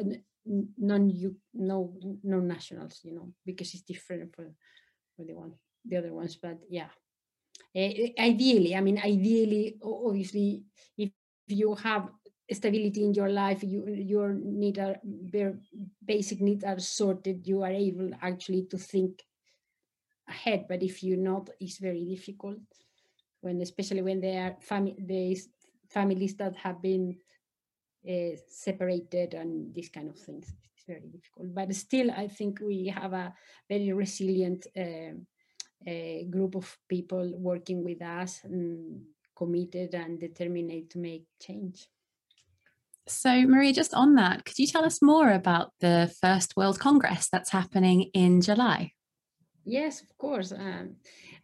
non 0.78 1.08
you 1.08 1.36
no 1.54 1.94
non 2.22 2.46
nationals 2.46 3.00
you 3.04 3.14
know 3.14 3.32
because 3.46 3.72
it's 3.74 3.82
different 3.82 4.34
for 4.34 4.52
for 5.16 5.24
the 5.24 5.34
one 5.34 5.52
the 5.86 5.96
other 5.96 6.12
ones 6.12 6.36
but 6.36 6.58
yeah 6.68 6.88
ideally 7.76 8.76
i 8.76 8.80
mean 8.80 8.98
ideally 8.98 9.76
obviously 9.82 10.62
if 10.98 11.10
you 11.48 11.74
have 11.74 12.08
stability 12.50 13.02
in 13.04 13.14
your 13.14 13.30
life 13.30 13.62
you 13.62 13.86
your 13.88 14.34
need 14.34 14.78
are 14.78 14.96
basic 16.04 16.40
needs 16.40 16.64
are 16.64 16.78
sorted 16.78 17.46
you 17.46 17.62
are 17.62 17.70
able 17.72 18.10
actually 18.20 18.66
to 18.70 18.76
think 18.76 19.22
ahead. 20.28 20.66
But 20.68 20.82
if 20.82 21.02
you're 21.02 21.16
not 21.32 21.50
it's 21.60 21.78
very 21.78 22.04
difficult 22.04 22.58
when 23.40 23.60
especially 23.60 24.02
when 24.02 24.20
they 24.20 24.36
are 24.38 24.56
family 24.60 25.40
families 25.88 26.36
that 26.36 26.56
have 26.56 26.80
been 26.80 27.16
uh, 28.08 28.36
separated 28.48 29.34
and 29.34 29.74
these 29.74 29.90
kind 29.90 30.08
of 30.08 30.18
things. 30.18 30.52
It's 30.74 30.84
very 30.86 31.08
difficult. 31.08 31.54
But 31.54 31.74
still 31.74 32.10
i 32.10 32.26
think 32.28 32.60
we 32.60 32.86
have 32.88 33.12
a 33.12 33.34
very 33.68 33.92
resilient 33.92 34.66
uh, 34.76 35.14
uh, 35.86 36.30
group 36.30 36.54
of 36.54 36.76
people 36.88 37.32
working 37.38 37.84
with 37.84 38.02
us 38.02 38.40
and 38.44 39.02
committed 39.36 39.94
and 39.94 40.20
determined 40.20 40.90
to 40.90 40.98
make 40.98 41.24
change 41.40 41.88
so, 43.08 43.42
Maria, 43.46 43.72
just 43.72 43.94
on 43.94 44.14
that, 44.14 44.44
could 44.44 44.58
you 44.58 44.66
tell 44.66 44.84
us 44.84 45.02
more 45.02 45.30
about 45.30 45.72
the 45.80 46.12
First 46.20 46.56
World 46.56 46.78
Congress 46.78 47.28
that's 47.30 47.50
happening 47.50 48.10
in 48.14 48.40
July? 48.40 48.92
Yes, 49.64 50.02
of 50.02 50.16
course. 50.18 50.52
Um, 50.52 50.96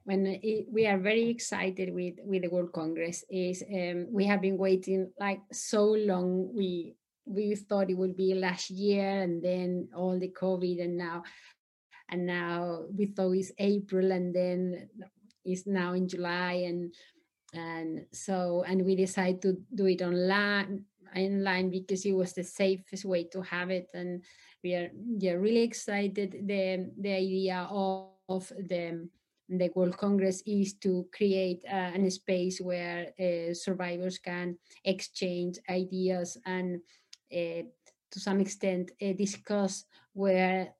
when 0.04 0.26
it, 0.26 0.66
we 0.71 0.87
are 0.87 0.99
very 0.99 1.28
excited 1.28 1.92
with 1.92 2.14
with 2.25 2.42
the 2.42 2.49
World 2.49 2.73
Congress, 2.73 3.25
is 3.28 3.62
um, 3.62 4.07
we 4.12 4.26
have 4.26 4.40
been 4.40 4.57
waiting 4.57 5.11
like 5.18 5.40
so 5.52 5.85
long. 5.85 6.54
We 6.54 6.95
we 7.26 7.54
thought 7.57 7.90
it 7.90 7.99
would 7.99 8.16
be 8.16 8.35
last 8.35 8.71
year, 8.71 9.23
and 9.23 9.42
then 9.42 9.88
all 9.95 10.18
the 10.18 10.30
COVID, 10.30 10.83
and 10.83 10.97
now 10.97 11.25
and 12.08 12.26
now 12.26 12.84
we 12.96 13.06
thought 13.06 13.32
it's 13.32 13.52
April, 13.58 14.12
and 14.12 14.34
then 14.34 14.88
it's 15.44 15.66
now 15.66 15.92
in 15.92 16.08
July, 16.08 16.64
and 16.66 16.94
and 17.54 18.04
so 18.12 18.64
and 18.66 18.84
we 18.84 18.94
decided 18.96 19.40
to 19.42 19.56
do 19.74 19.86
it 19.86 20.02
online 20.02 20.84
online 21.16 21.70
because 21.70 22.04
it 22.04 22.12
was 22.12 22.34
the 22.34 22.44
safest 22.44 23.06
way 23.06 23.24
to 23.24 23.40
have 23.40 23.70
it 23.70 23.88
and 23.94 24.22
we 24.62 24.74
are 24.74 24.90
yeah 25.18 25.32
really 25.32 25.62
excited. 25.62 26.32
The 26.46 26.90
the 26.98 27.12
idea 27.12 27.66
of, 27.70 28.10
of 28.28 28.48
the 28.48 29.08
the 29.48 29.70
World 29.74 29.96
Congress 29.96 30.42
is 30.46 30.74
to 30.74 31.06
create 31.12 31.64
uh, 31.64 32.10
space 32.10 32.60
where 32.60 33.08
uh, 33.18 33.54
survivors 33.54 34.18
can 34.18 34.58
exchange 34.84 35.58
ideas 35.70 36.36
and 36.44 36.80
uh, 37.32 37.62
to 38.10 38.20
some 38.20 38.40
extent 38.40 38.90
uh, 39.00 39.12
discuss 39.12 39.84
where 40.12 40.74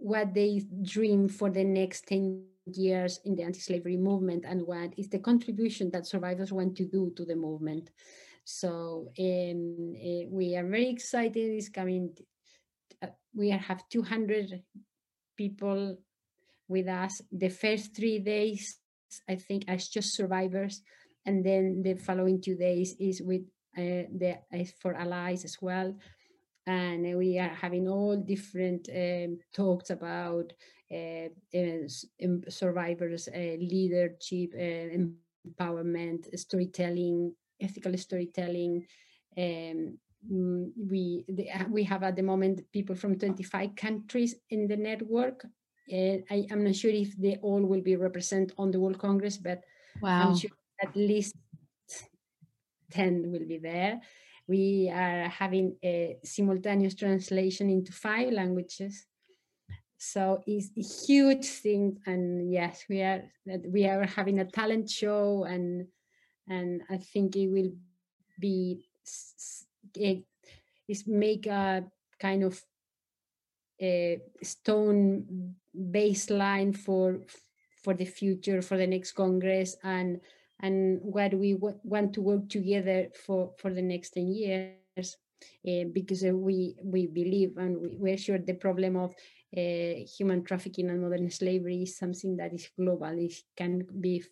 what 0.00 0.32
they 0.34 0.62
dream 0.82 1.28
for 1.28 1.50
the 1.50 1.64
next 1.64 2.06
10 2.06 2.44
years 2.66 3.20
in 3.24 3.34
the 3.34 3.42
anti-slavery 3.42 3.96
movement 3.96 4.44
and 4.46 4.66
what 4.66 4.92
is 4.96 5.08
the 5.08 5.18
contribution 5.18 5.90
that 5.90 6.06
survivors 6.06 6.52
want 6.52 6.76
to 6.76 6.84
do 6.84 7.12
to 7.16 7.24
the 7.24 7.34
movement. 7.34 7.90
So 8.44 9.10
um, 9.18 9.94
uh, 9.96 10.28
we 10.30 10.56
are 10.56 10.66
very 10.66 10.88
excited. 10.88 11.36
It's 11.36 11.68
coming. 11.68 12.14
Uh, 13.02 13.08
we 13.34 13.50
have 13.50 13.88
200 13.88 14.62
people 15.36 15.98
with 16.68 16.88
us. 16.88 17.20
The 17.32 17.48
first 17.48 17.94
three 17.94 18.20
days, 18.20 18.78
I 19.28 19.36
think, 19.36 19.64
as 19.68 19.88
just 19.88 20.14
survivors, 20.14 20.82
and 21.26 21.44
then 21.44 21.82
the 21.82 21.94
following 21.94 22.40
two 22.40 22.56
days 22.56 22.94
is 22.98 23.20
with 23.20 23.42
uh, 23.76 24.08
the 24.16 24.38
for 24.80 24.94
allies 24.94 25.44
as 25.44 25.56
well. 25.60 25.94
And 26.68 27.16
we 27.16 27.38
are 27.38 27.48
having 27.48 27.88
all 27.88 28.14
different 28.14 28.90
um, 28.94 29.38
talks 29.54 29.88
about 29.88 30.52
uh, 30.92 31.28
uh, 31.54 31.88
survivors, 32.48 33.26
uh, 33.34 33.56
leadership, 33.58 34.50
uh, 34.54 35.00
empowerment, 35.58 36.38
storytelling, 36.38 37.34
ethical 37.58 37.96
storytelling. 37.96 38.86
Um, 39.36 39.98
mm, 40.30 40.70
we 40.90 41.24
the, 41.28 41.50
uh, 41.50 41.64
we 41.70 41.84
have 41.84 42.02
at 42.02 42.16
the 42.16 42.22
moment 42.22 42.70
people 42.70 42.94
from 42.94 43.18
25 43.18 43.74
countries 43.74 44.34
in 44.50 44.68
the 44.68 44.76
network. 44.76 45.46
I, 45.90 46.46
am 46.50 46.64
not 46.64 46.76
sure 46.76 46.90
if 46.90 47.16
they 47.16 47.36
all 47.36 47.62
will 47.62 47.80
be 47.80 47.96
represented 47.96 48.52
on 48.58 48.70
the 48.70 48.78
World 48.78 48.98
Congress, 48.98 49.38
but 49.38 49.62
wow. 50.02 50.28
I'm 50.28 50.36
sure 50.36 50.50
at 50.82 50.94
least 50.94 51.34
10 52.90 53.32
will 53.32 53.46
be 53.46 53.56
there. 53.56 54.02
We 54.48 54.90
are 54.92 55.28
having 55.28 55.76
a 55.84 56.16
simultaneous 56.24 56.94
translation 56.94 57.68
into 57.70 57.92
five 57.92 58.32
languages. 58.32 59.06
so 59.98 60.40
it's 60.46 60.70
a 60.78 60.86
huge 61.06 61.44
thing 61.44 61.98
and 62.06 62.52
yes 62.52 62.84
we 62.88 63.02
are 63.02 63.22
we 63.66 63.84
are 63.84 64.06
having 64.06 64.38
a 64.38 64.44
talent 64.44 64.88
show 64.88 65.42
and 65.42 65.86
and 66.48 66.82
i 66.88 66.96
think 66.96 67.34
it 67.34 67.48
will 67.48 67.72
be 68.38 68.86
it 69.96 70.22
is 70.86 71.06
make 71.06 71.46
a 71.46 71.84
kind 72.20 72.44
of 72.44 72.62
a 73.82 74.20
stone 74.42 75.54
baseline 75.76 76.76
for 76.76 77.20
for 77.82 77.94
the 77.94 78.04
future 78.04 78.62
for 78.62 78.76
the 78.76 78.86
next 78.86 79.12
congress 79.12 79.76
and 79.82 80.20
and 80.60 80.98
what 81.02 81.32
we 81.34 81.54
want 81.84 82.12
to 82.14 82.20
work 82.20 82.48
together 82.48 83.08
for 83.26 83.52
for 83.58 83.72
the 83.72 83.82
next 83.82 84.10
10 84.10 84.28
years 84.28 85.16
uh, 85.66 85.84
because 85.92 86.24
uh, 86.24 86.34
we 86.34 86.74
we 86.82 87.06
believe 87.06 87.56
and 87.56 87.78
we, 87.78 87.96
we're 87.96 88.18
sure 88.18 88.38
the 88.38 88.54
problem 88.54 88.96
of 88.96 89.14
uh, 89.56 89.94
human 90.18 90.44
trafficking 90.44 90.90
and 90.90 91.00
modern 91.00 91.30
slavery 91.30 91.82
is 91.82 91.96
something 91.96 92.36
that 92.36 92.52
is 92.52 92.68
global. 92.78 93.16
It 93.18 93.34
can 93.56 93.86
be 94.00 94.24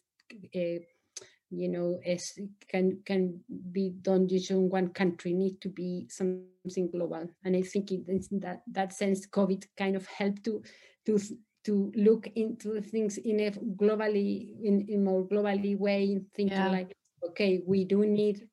you 1.51 1.69
know 1.69 2.01
as 2.05 2.33
can 2.69 2.99
can 3.05 3.41
be 3.71 3.91
done 4.03 4.29
just 4.29 4.51
in 4.51 4.69
one 4.69 4.89
country. 4.89 5.33
Need 5.33 5.61
to 5.61 5.69
be 5.69 6.07
something 6.11 6.91
global. 6.91 7.29
And 7.45 7.57
i 7.57 7.63
think 7.63 7.93
in 7.93 8.21
that 8.41 8.63
that 8.73 8.93
sense 8.93 9.27
covid 9.27 9.65
kind 9.77 9.97
of 9.97 10.07
helped 10.07 10.45
to 10.45 10.63
to 11.07 11.21
to 11.67 11.93
look 11.97 12.29
into 12.37 12.81
things 12.81 13.19
in 13.19 13.41
a 13.41 13.51
globally 13.51 14.55
in, 14.63 14.87
in 14.89 15.05
more 15.05 15.27
globally 15.27 15.77
way 15.79 16.21
thinking 16.35 16.57
yeah. 16.57 16.71
like 16.71 16.97
okay 17.25 17.61
we 17.67 17.85
do 17.85 18.07
need 18.07 18.49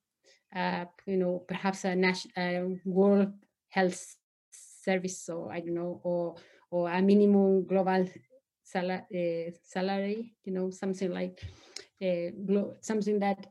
uh, 0.55 0.85
you 1.05 1.17
know 1.17 1.43
perhaps 1.47 1.85
a 1.85 1.95
national 1.95 2.77
world 2.85 3.31
health 3.69 4.15
service 4.51 5.29
or 5.29 5.51
i 5.53 5.59
don't 5.59 5.75
know 5.75 6.01
or 6.03 6.35
or 6.71 6.89
a 6.89 7.01
minimum 7.01 7.65
global 7.65 8.05
sal- 8.63 8.91
uh, 8.91 9.51
salary 9.63 10.33
you 10.43 10.51
know 10.51 10.69
something 10.71 11.11
like 11.11 11.43
uh, 12.01 12.31
something 12.81 13.19
that 13.19 13.47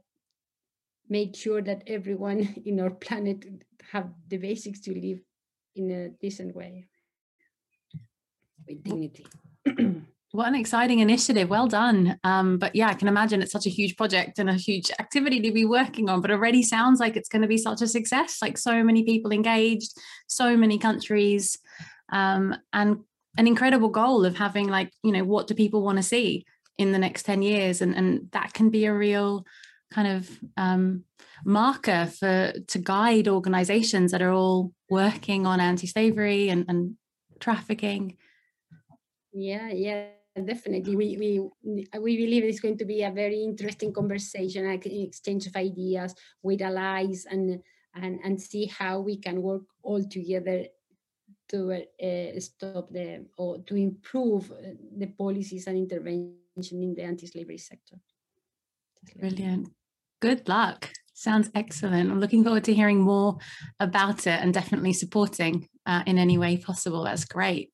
made 1.09 1.37
sure 1.37 1.62
that 1.62 1.83
everyone 1.87 2.40
in 2.66 2.81
our 2.81 2.90
planet 2.90 3.45
have 3.92 4.11
the 4.28 4.38
basics 4.38 4.81
to 4.81 4.92
live 4.92 5.21
in 5.76 5.90
a 5.90 6.09
decent 6.21 6.54
way 6.54 6.88
with 8.66 8.83
dignity. 8.83 9.26
what 10.33 10.49
an 10.49 10.54
exciting 10.54 11.00
initiative. 11.00 11.49
Well 11.49 11.66
done. 11.66 12.19
Um, 12.25 12.59
but 12.59 12.75
yeah 12.75 12.88
i 12.88 12.95
can 12.95 13.09
imagine 13.09 13.42
it's 13.42 13.52
such 13.52 13.66
a 13.66 13.71
huge 13.71 13.97
project 13.97 14.38
and 14.38 14.49
a 14.49 14.54
huge 14.54 14.90
activity 14.99 15.40
to 15.40 15.52
be 15.52 15.64
working 15.64 16.09
on 16.09 16.21
but 16.21 16.31
already 16.31 16.62
sounds 16.62 17.00
like 17.00 17.16
it's 17.16 17.28
going 17.28 17.42
to 17.42 17.49
be 17.49 17.59
such 17.59 17.83
a 17.83 17.87
success. 17.87 18.38
Like 18.42 18.59
so 18.59 18.83
many 18.83 19.04
people 19.04 19.33
engaged 19.33 19.92
so 20.26 20.57
many 20.57 20.78
countries 20.78 21.59
um, 22.12 22.57
and 22.73 22.99
an 23.38 23.47
incredible 23.47 23.88
goal 23.88 24.25
of 24.25 24.37
having 24.37 24.69
like 24.69 24.92
you 25.02 25.12
know 25.12 25.25
what 25.25 25.47
do 25.47 25.54
people 25.54 25.83
want 25.83 25.99
to 25.99 26.02
see 26.02 26.45
in 26.78 26.92
the 26.92 26.99
next 26.99 27.25
10 27.25 27.42
years? 27.42 27.81
And 27.81 27.95
and 27.95 28.28
that 28.33 28.52
can 28.52 28.71
be 28.71 28.87
a 28.87 28.95
real 28.95 29.45
kind 29.92 30.09
of 30.09 30.31
um, 30.57 31.04
marker 31.45 32.07
for 32.19 32.52
to 32.66 32.78
guide 32.78 33.28
organizations 33.28 34.12
that 34.12 34.23
are 34.23 34.33
all 34.33 34.73
working 34.88 35.47
on 35.47 35.61
anti-slavery 35.61 36.49
and, 36.49 36.64
and 36.69 36.95
trafficking 37.40 38.16
yeah 39.32 39.68
yeah 39.70 40.06
definitely 40.44 40.96
we 40.96 41.16
we 41.18 41.86
uh, 41.94 42.00
we 42.00 42.16
believe 42.16 42.44
it's 42.44 42.60
going 42.60 42.78
to 42.78 42.84
be 42.84 43.02
a 43.02 43.10
very 43.10 43.42
interesting 43.42 43.92
conversation 43.92 44.66
like 44.66 44.86
exchange 44.86 45.46
of 45.46 45.56
ideas 45.56 46.14
with 46.42 46.62
allies 46.62 47.26
and 47.30 47.62
and 47.94 48.18
and 48.24 48.40
see 48.40 48.66
how 48.66 49.00
we 49.00 49.16
can 49.16 49.42
work 49.42 49.62
all 49.82 50.02
together 50.02 50.66
to 51.48 51.72
uh, 51.72 51.78
eh, 52.00 52.38
stop 52.40 52.90
the 52.90 53.26
or 53.36 53.58
to 53.58 53.76
improve 53.76 54.50
uh, 54.50 54.72
the 54.96 55.06
policies 55.06 55.66
and 55.66 55.76
intervention 55.76 56.82
in 56.82 56.94
the 56.94 57.02
anti-slavery 57.02 57.58
sector. 57.58 57.96
Brilliant. 59.18 59.68
Good 60.20 60.48
luck. 60.48 60.90
Sounds 61.14 61.50
excellent. 61.54 62.11
I'm 62.11 62.20
looking 62.20 62.42
forward 62.42 62.64
to 62.64 62.74
hearing 62.74 63.00
more 63.00 63.37
about 63.78 64.26
it 64.26 64.40
and 64.40 64.54
definitely 64.54 64.92
supporting 64.92 65.68
uh, 65.87 66.03
in 66.07 66.18
any 66.18 66.38
way 66.38 66.57
possible. 66.57 67.05
That's 67.05 67.25
great. 67.25 67.73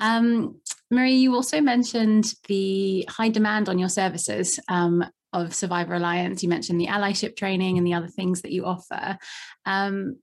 Um, 0.00 0.60
Marie, 0.90 1.16
you 1.16 1.34
also 1.34 1.60
mentioned 1.60 2.32
the 2.48 3.06
high 3.08 3.28
demand 3.28 3.68
on 3.68 3.78
your 3.78 3.88
services 3.88 4.60
um, 4.68 5.04
of 5.32 5.54
Survivor 5.54 5.94
Alliance. 5.94 6.42
You 6.42 6.48
mentioned 6.48 6.80
the 6.80 6.86
allyship 6.86 7.36
training 7.36 7.78
and 7.78 7.86
the 7.86 7.94
other 7.94 8.08
things 8.08 8.42
that 8.42 8.52
you 8.52 8.64
offer. 8.64 9.18
Um, 9.66 10.18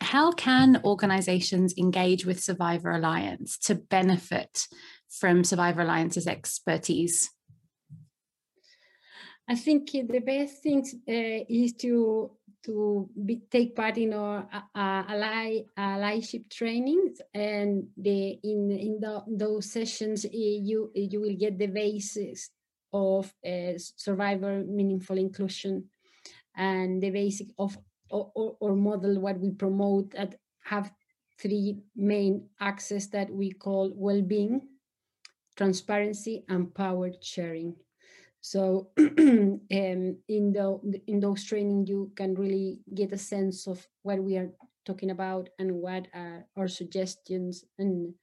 how 0.00 0.32
can 0.32 0.82
organizations 0.84 1.74
engage 1.78 2.26
with 2.26 2.42
Survivor 2.42 2.90
Alliance 2.90 3.56
to 3.58 3.74
benefit 3.74 4.66
from 5.08 5.44
Survivor 5.44 5.82
Alliance's 5.82 6.26
expertise? 6.26 7.30
I 9.48 9.54
think 9.54 9.92
the 9.92 10.18
best 10.18 10.62
thing 10.62 10.84
uh, 11.08 11.44
is 11.48 11.72
to 11.74 12.32
to 12.64 13.08
be, 13.24 13.42
take 13.50 13.76
part 13.76 13.96
in 13.98 14.12
our 14.12 14.48
uh, 14.52 15.02
ally 15.08 15.60
allyship 15.78 16.50
trainings, 16.50 17.20
and 17.34 17.86
the 17.96 18.38
in 18.42 18.70
in 18.70 18.98
the, 19.00 19.22
those 19.28 19.72
sessions 19.72 20.24
uh, 20.24 20.28
you 20.32 20.90
you 20.94 21.20
will 21.20 21.36
get 21.36 21.58
the 21.58 21.66
basis 21.68 22.50
of 22.92 23.32
uh, 23.46 23.72
survivor 23.76 24.64
meaningful 24.66 25.18
inclusion 25.18 25.84
and 26.56 27.02
the 27.02 27.10
basic 27.10 27.48
of 27.58 27.78
or, 28.10 28.30
or, 28.34 28.56
or 28.60 28.76
model 28.76 29.20
what 29.20 29.38
we 29.38 29.50
promote 29.50 30.12
that 30.12 30.36
have 30.64 30.92
three 31.38 31.78
main 31.94 32.48
axes 32.60 33.08
that 33.10 33.30
we 33.30 33.50
call 33.52 33.92
well-being 33.94 34.60
transparency 35.56 36.44
and 36.48 36.74
power 36.74 37.10
sharing 37.20 37.74
so 38.46 38.90
um, 38.98 39.58
in 40.28 40.52
the 40.54 40.78
in 41.08 41.18
those 41.18 41.42
training 41.42 41.84
you 41.84 42.12
can 42.14 42.32
really 42.34 42.78
get 42.94 43.10
a 43.12 43.18
sense 43.18 43.66
of 43.66 43.84
what 44.02 44.22
we 44.22 44.36
are 44.36 44.50
talking 44.84 45.10
about 45.10 45.48
and 45.58 45.74
what 45.74 46.06
are 46.14 46.46
our 46.56 46.68
suggestions 46.68 47.64
and 47.76 48.14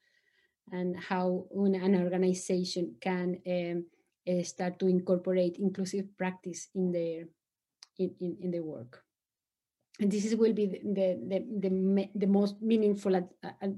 and 0.72 0.96
how 0.96 1.44
an 1.52 1.96
organization 2.02 2.96
can 3.02 3.36
um, 3.46 3.86
uh, 4.26 4.42
start 4.44 4.80
to 4.80 4.88
incorporate 4.88 5.58
inclusive 5.60 6.06
practice 6.18 6.70
in 6.74 6.94
their 6.94 7.26
in, 8.00 8.16
in, 8.22 8.38
in 8.44 8.52
their 8.52 8.64
work. 8.64 9.04
And 10.00 10.10
this 10.10 10.24
is, 10.24 10.38
will 10.38 10.54
be 10.54 10.68
the 10.68 10.80
the 10.86 11.08
the, 11.28 11.40
the, 11.68 12.10
the 12.16 12.28
most 12.28 12.62
meaningful 12.62 13.30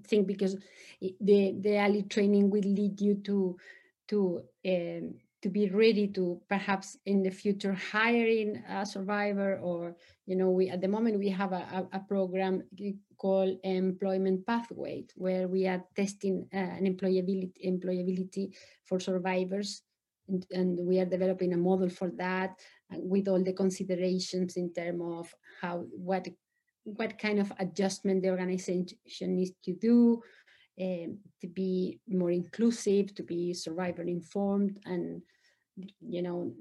thing 0.08 0.25
because 0.25 0.58
the 1.01 1.55
the 1.60 1.75
ally 1.75 2.01
training 2.01 2.51
will 2.51 2.69
lead 2.69 3.01
you 3.01 3.15
to 3.25 3.58
to 4.10 4.43
um, 4.67 5.15
to 5.45 5.49
be 5.51 5.69
ready 5.69 6.08
to 6.08 6.41
perhaps 6.49 6.97
in 7.05 7.21
the 7.21 7.29
future 7.29 7.71
hiring 7.71 8.63
a 8.67 8.84
survivor 8.84 9.60
or 9.62 9.95
you 10.25 10.36
know 10.36 10.49
we 10.49 10.69
at 10.69 10.81
the 10.81 10.88
moment 10.88 11.19
we 11.19 11.29
have 11.29 11.53
a, 11.53 11.63
a, 11.77 11.97
a 11.97 11.99
program 11.99 12.63
called 13.17 13.55
employment 13.63 14.43
pathway 14.47 15.05
where 15.13 15.47
we 15.47 15.67
are 15.67 15.84
testing 15.95 16.47
uh, 16.51 16.58
an 16.58 16.86
employability 16.91 17.53
employability 17.63 18.55
for 18.86 18.99
survivors 18.99 19.84
and, 20.27 20.47
and 20.49 20.79
we 20.79 20.99
are 20.99 21.05
developing 21.05 21.53
a 21.53 21.58
model 21.69 21.89
for 21.89 22.10
that 22.17 22.58
with 22.93 23.27
all 23.27 23.43
the 23.43 23.53
considerations 23.53 24.58
in 24.58 24.73
terms 24.73 25.03
of 25.03 25.31
how 25.62 25.86
what 25.91 26.27
what 26.86 27.19
kind 27.19 27.38
of 27.38 27.53
adjustment 27.60 28.23
the 28.23 28.31
organization 28.31 29.36
needs 29.36 29.51
to 29.63 29.73
do 29.73 30.23
um, 30.81 31.19
to 31.39 31.47
be 31.47 31.99
more 32.08 32.31
inclusive, 32.31 33.15
to 33.15 33.23
be 33.23 33.53
survivor 33.53 34.03
informed, 34.03 34.79
and 34.86 35.21
you 35.99 36.21
know, 36.21 36.53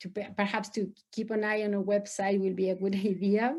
to 0.00 0.08
perhaps 0.36 0.68
to 0.70 0.90
keep 1.12 1.30
an 1.30 1.44
eye 1.44 1.62
on 1.62 1.74
a 1.74 1.82
website 1.82 2.40
will 2.40 2.54
be 2.54 2.70
a 2.70 2.76
good 2.76 2.94
idea. 3.12 3.54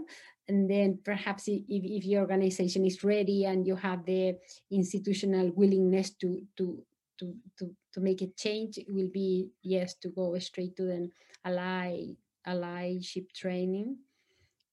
And 0.48 0.70
then 0.70 1.00
perhaps 1.04 1.48
if, 1.48 1.64
if 1.68 2.06
your 2.06 2.22
organization 2.22 2.86
is 2.86 3.04
ready 3.04 3.46
and 3.46 3.66
you 3.66 3.76
have 3.76 4.06
the 4.06 4.38
institutional 4.72 5.52
willingness 5.56 6.12
to 6.22 6.42
to 6.58 6.84
to 7.20 7.34
to, 7.58 7.76
to 7.94 8.00
make 8.00 8.22
a 8.22 8.28
change, 8.38 8.78
it 8.78 8.88
will 8.90 9.10
be 9.12 9.50
yes 9.64 9.96
to 9.96 10.10
go 10.10 10.38
straight 10.40 10.76
to 10.78 10.84
the 10.84 11.10
ally 11.44 12.14
allyship 12.48 13.32
training 13.34 13.98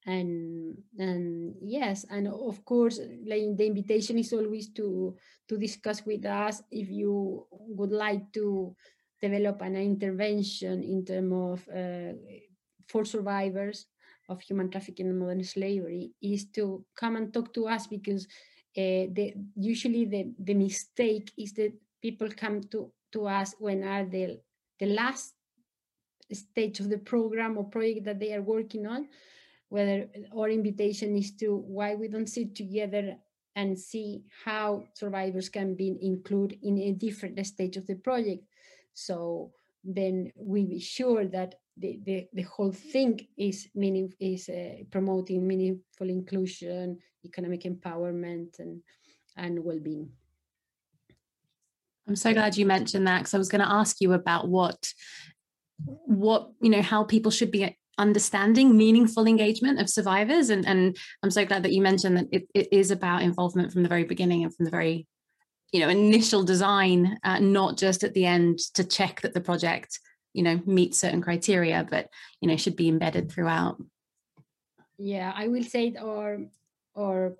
and 0.07 0.77
and 0.99 1.55
yes 1.63 2.05
and 2.11 2.27
of 2.27 2.65
course 2.65 2.99
like 3.25 3.57
the 3.57 3.67
invitation 3.67 4.19
is 4.19 4.33
always 4.33 4.69
to 4.71 5.15
to 5.49 5.57
discuss 5.57 6.05
with 6.05 6.27
us 6.27 6.63
if 6.71 6.91
you 6.91 7.47
would 7.51 7.93
like 7.93 8.33
to 8.33 8.75
develop 9.23 9.63
an 9.63 9.77
intervention 9.77 10.83
in 10.83 11.05
terms 11.05 11.33
of 11.33 11.69
uh, 11.75 12.13
for 12.89 13.05
survivors 13.05 13.87
of 14.29 14.41
human 14.41 14.71
trafficking 14.71 15.07
and 15.07 15.19
modern 15.19 15.45
slavery 15.45 16.11
is 16.21 16.47
to 16.47 16.85
come 16.97 17.17
and 17.17 17.33
talk 17.33 17.55
to 17.55 17.67
us 17.67 17.87
because 17.87 18.27
uh, 18.77 19.07
the 19.17 19.35
usually 19.57 20.05
the 20.05 20.33
the 20.39 20.55
mistake 20.55 21.31
is 21.39 21.53
that 21.53 21.73
people 22.03 22.29
come 22.37 22.61
to 22.61 22.91
to 23.13 23.27
us 23.27 23.55
when 23.59 23.85
are 23.85 24.05
the 24.05 24.41
the 24.81 24.87
last 24.87 25.35
stage 26.33 26.81
of 26.81 26.89
the 26.89 26.99
program 26.99 27.57
or 27.59 27.65
project 27.65 28.05
that 28.05 28.19
they 28.19 28.33
are 28.35 28.43
working 28.43 28.87
on 28.87 29.09
whether 29.69 30.07
our 30.37 30.51
invitation 30.51 31.17
is 31.17 31.33
to 31.33 31.57
why 31.57 31.95
we 31.95 32.07
don't 32.07 32.29
sit 32.29 32.55
together 32.55 33.17
and 33.57 33.79
see 33.79 34.23
how 34.45 34.85
survivors 34.93 35.49
can 35.49 35.75
be 35.75 35.97
included 36.03 36.59
in 36.63 36.79
a 36.79 36.93
different 36.93 37.45
stage 37.47 37.79
of 37.79 37.87
the 37.87 37.95
project. 37.95 38.45
So 38.95 39.53
then 39.85 40.33
we 40.37 40.65
be 40.65 40.81
sure 40.81 41.27
that 41.27 41.57
the, 41.77 42.01
the, 42.05 42.29
the 42.33 42.43
whole 42.43 42.73
thing 42.73 43.27
is 43.37 43.69
meaning 43.75 44.13
is 44.21 44.49
uh, 44.49 44.85
promoting 44.91 45.47
meaningful 45.47 46.09
inclusion, 46.09 46.99
economic 47.25 47.63
empowerment, 47.63 48.59
and 48.59 48.83
and 49.37 49.65
well-being. 49.65 50.11
I'm 52.07 52.17
so 52.17 52.33
glad 52.35 52.57
you 52.57 52.67
mentioned 52.67 53.07
that 53.07 53.21
because 53.21 53.35
I 53.35 53.39
was 53.39 53.49
going 53.49 53.63
to 53.63 53.73
ask 53.73 54.01
you 54.01 54.13
about 54.13 54.49
what 54.49 54.93
what 56.07 56.51
you 56.61 56.71
know 56.71 56.83
how 56.83 57.05
people 57.05 57.31
should 57.31 57.51
be 57.51 57.77
understanding 57.99 58.77
meaningful 58.77 59.27
engagement 59.27 59.81
of 59.81 59.89
survivors 59.89 60.49
and 60.49 60.67
and 60.67 60.97
i'm 61.23 61.31
so 61.31 61.45
glad 61.45 61.63
that 61.63 61.73
you 61.73 61.83
mentioned 61.83 62.17
that 62.17 62.27
it, 62.33 62.47
it 62.55 62.69
is 62.73 62.91
about 62.91 63.23
involvement 63.23 63.71
from 63.71 63.83
the 63.83 63.89
very 63.89 64.05
beginning 64.05 64.45
and 64.45 64.55
from 64.55 64.65
the 64.65 64.71
very 64.71 65.07
you 65.73 65.81
know 65.81 65.89
initial 65.89 66.45
design 66.45 67.19
uh, 67.25 67.39
not 67.39 67.77
just 67.77 68.05
at 68.05 68.15
the 68.15 68.27
end 68.27 68.59
to 68.75 68.85
check 68.85 69.21
that 69.23 69.35
the 69.35 69.41
project 69.41 69.99
you 70.33 70.43
know 70.43 70.61
meets 70.67 71.01
certain 71.01 71.23
criteria 71.23 71.87
but 71.91 72.09
you 72.41 72.49
know 72.49 72.57
should 72.57 72.77
be 72.77 72.89
embedded 72.89 73.31
throughout. 73.31 73.77
Yeah 74.99 75.33
i 75.35 75.49
will 75.49 75.65
say 75.65 75.95
or 76.01 76.47
or 76.95 77.37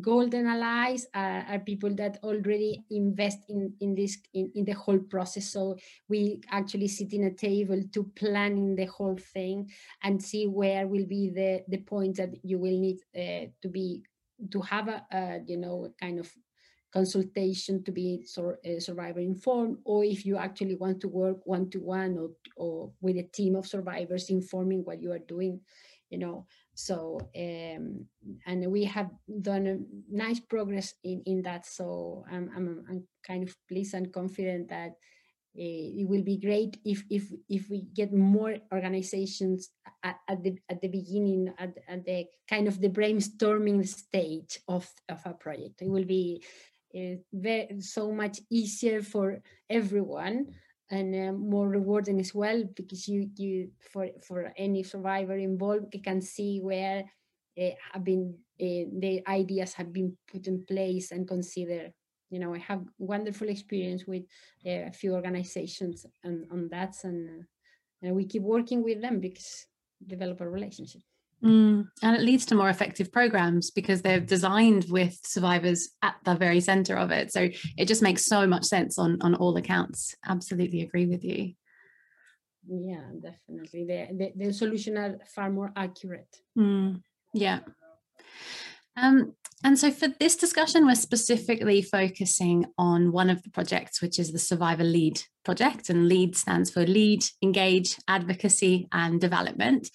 golden 0.00 0.46
allies 0.46 1.06
are, 1.14 1.44
are, 1.48 1.58
people 1.58 1.92
that 1.96 2.18
already 2.22 2.84
invest 2.90 3.38
in 3.48 3.74
in 3.80 3.94
this 3.94 4.18
in, 4.34 4.50
in 4.54 4.64
the 4.64 4.72
whole 4.72 4.98
process. 4.98 5.50
So 5.50 5.76
we 6.08 6.40
actually 6.50 6.88
sit 6.88 7.12
in 7.12 7.24
a 7.24 7.34
table 7.34 7.82
to 7.92 8.04
planning 8.14 8.76
the 8.76 8.84
whole 8.86 9.16
thing 9.16 9.70
and 10.02 10.22
see 10.22 10.46
where 10.46 10.86
will 10.86 11.06
be 11.06 11.30
the 11.30 11.64
the 11.68 11.78
points 11.78 12.18
that 12.18 12.30
you 12.44 12.58
will 12.58 12.78
need 12.78 12.98
uh, 13.16 13.50
to 13.62 13.68
be 13.68 14.02
to 14.52 14.60
have 14.60 14.88
a, 14.88 15.04
a, 15.12 15.40
you 15.46 15.56
know 15.56 15.92
kind 16.00 16.20
of 16.20 16.30
consultation 16.92 17.82
to 17.84 17.92
be 17.92 18.22
sur- 18.24 18.58
uh, 18.66 18.80
survivor 18.80 19.20
informed 19.20 19.78
or 19.84 20.04
if 20.04 20.26
you 20.26 20.36
actually 20.36 20.74
want 20.74 21.00
to 21.00 21.08
work 21.08 21.38
one 21.44 21.70
to 21.70 21.78
one 21.78 22.18
or 22.18 22.30
or 22.56 22.90
with 23.00 23.16
a 23.16 23.28
team 23.32 23.54
of 23.56 23.66
survivors 23.66 24.30
informing 24.30 24.84
what 24.84 25.00
you 25.00 25.12
are 25.12 25.26
doing 25.26 25.60
you 26.10 26.18
know? 26.18 26.46
So 26.74 27.20
um, 27.36 28.06
and 28.46 28.66
we 28.70 28.84
have 28.84 29.10
done 29.42 29.66
a 29.66 29.78
nice 30.10 30.40
progress 30.40 30.94
in 31.04 31.22
in 31.24 31.42
that. 31.42 31.66
So 31.66 32.24
i'm 32.30 32.50
i'm, 32.56 32.84
I'm 32.88 33.04
kind 33.26 33.48
of 33.48 33.54
pleased 33.68 33.94
and 33.94 34.12
confident 34.12 34.68
that 34.68 34.92
uh, 35.58 35.86
it 36.00 36.08
will 36.08 36.22
be 36.22 36.38
great 36.38 36.78
if 36.84 37.04
if 37.10 37.24
if 37.48 37.68
we 37.70 37.82
get 37.94 38.12
more 38.12 38.56
organizations 38.72 39.70
at, 40.02 40.16
at 40.28 40.42
the 40.42 40.56
at 40.70 40.80
the 40.80 40.88
beginning 40.88 41.52
at, 41.58 41.74
at 41.88 42.04
the 42.04 42.24
kind 42.48 42.68
of 42.68 42.80
the 42.80 42.88
brainstorming 42.88 43.86
stage 43.86 44.58
of 44.68 44.88
of 45.08 45.20
a 45.24 45.34
project. 45.34 45.82
It 45.82 45.90
will 45.90 46.06
be 46.06 46.42
uh, 46.96 47.16
very 47.32 47.80
so 47.80 48.10
much 48.12 48.40
easier 48.50 49.02
for 49.02 49.40
everyone 49.68 50.46
and 50.90 51.14
uh, 51.14 51.32
more 51.32 51.68
rewarding 51.68 52.18
as 52.18 52.34
well 52.34 52.64
because 52.74 53.06
you 53.06 53.30
you 53.36 53.70
for 53.92 54.08
for 54.26 54.52
any 54.56 54.82
survivor 54.82 55.36
involved 55.36 55.94
you 55.94 56.02
can 56.02 56.20
see 56.20 56.58
where 56.60 57.04
uh, 57.60 57.70
have 57.92 58.04
been 58.04 58.34
uh, 58.60 58.84
the 58.98 59.22
ideas 59.28 59.74
have 59.74 59.92
been 59.92 60.16
put 60.30 60.46
in 60.46 60.64
place 60.66 61.12
and 61.12 61.28
considered 61.28 61.92
you 62.30 62.38
know 62.38 62.54
i 62.54 62.58
have 62.58 62.82
wonderful 62.98 63.48
experience 63.48 64.04
with 64.06 64.22
a 64.66 64.90
few 64.92 65.14
organizations 65.14 66.06
on, 66.24 66.46
on 66.50 66.68
that 66.70 66.94
and, 67.04 67.44
and 68.02 68.14
we 68.14 68.24
keep 68.24 68.42
working 68.42 68.82
with 68.82 69.00
them 69.00 69.20
because 69.20 69.66
develop 70.06 70.40
a 70.40 70.48
relationship 70.48 71.02
Mm, 71.42 71.88
and 72.02 72.16
it 72.16 72.22
leads 72.22 72.44
to 72.46 72.54
more 72.54 72.68
effective 72.68 73.10
programs 73.10 73.70
because 73.70 74.02
they're 74.02 74.20
designed 74.20 74.86
with 74.90 75.18
survivors 75.24 75.88
at 76.02 76.16
the 76.24 76.34
very 76.34 76.60
center 76.60 76.96
of 76.96 77.10
it. 77.10 77.32
So 77.32 77.48
it 77.78 77.86
just 77.86 78.02
makes 78.02 78.26
so 78.26 78.46
much 78.46 78.64
sense 78.64 78.98
on 78.98 79.18
on 79.22 79.34
all 79.34 79.56
accounts. 79.56 80.14
Absolutely 80.26 80.82
agree 80.82 81.06
with 81.06 81.24
you. 81.24 81.54
Yeah, 82.68 83.04
definitely. 83.20 83.84
The 83.86 84.08
the, 84.12 84.32
the 84.36 84.52
solution 84.52 84.98
are 84.98 85.18
far 85.34 85.50
more 85.50 85.72
accurate. 85.76 86.36
Mm, 86.58 87.02
yeah. 87.32 87.60
Um, 89.00 89.34
and 89.62 89.78
so 89.78 89.90
for 89.90 90.08
this 90.18 90.36
discussion, 90.36 90.86
we're 90.86 90.94
specifically 90.94 91.82
focusing 91.82 92.66
on 92.78 93.12
one 93.12 93.28
of 93.28 93.42
the 93.42 93.50
projects, 93.50 94.00
which 94.00 94.18
is 94.18 94.32
the 94.32 94.38
Survivor 94.38 94.84
Lead 94.84 95.22
project. 95.44 95.90
And 95.90 96.08
LEAD 96.08 96.36
stands 96.36 96.70
for 96.70 96.86
Lead, 96.86 97.24
Engage, 97.42 97.96
Advocacy 98.08 98.88
and 98.92 99.20
Development. 99.20 99.88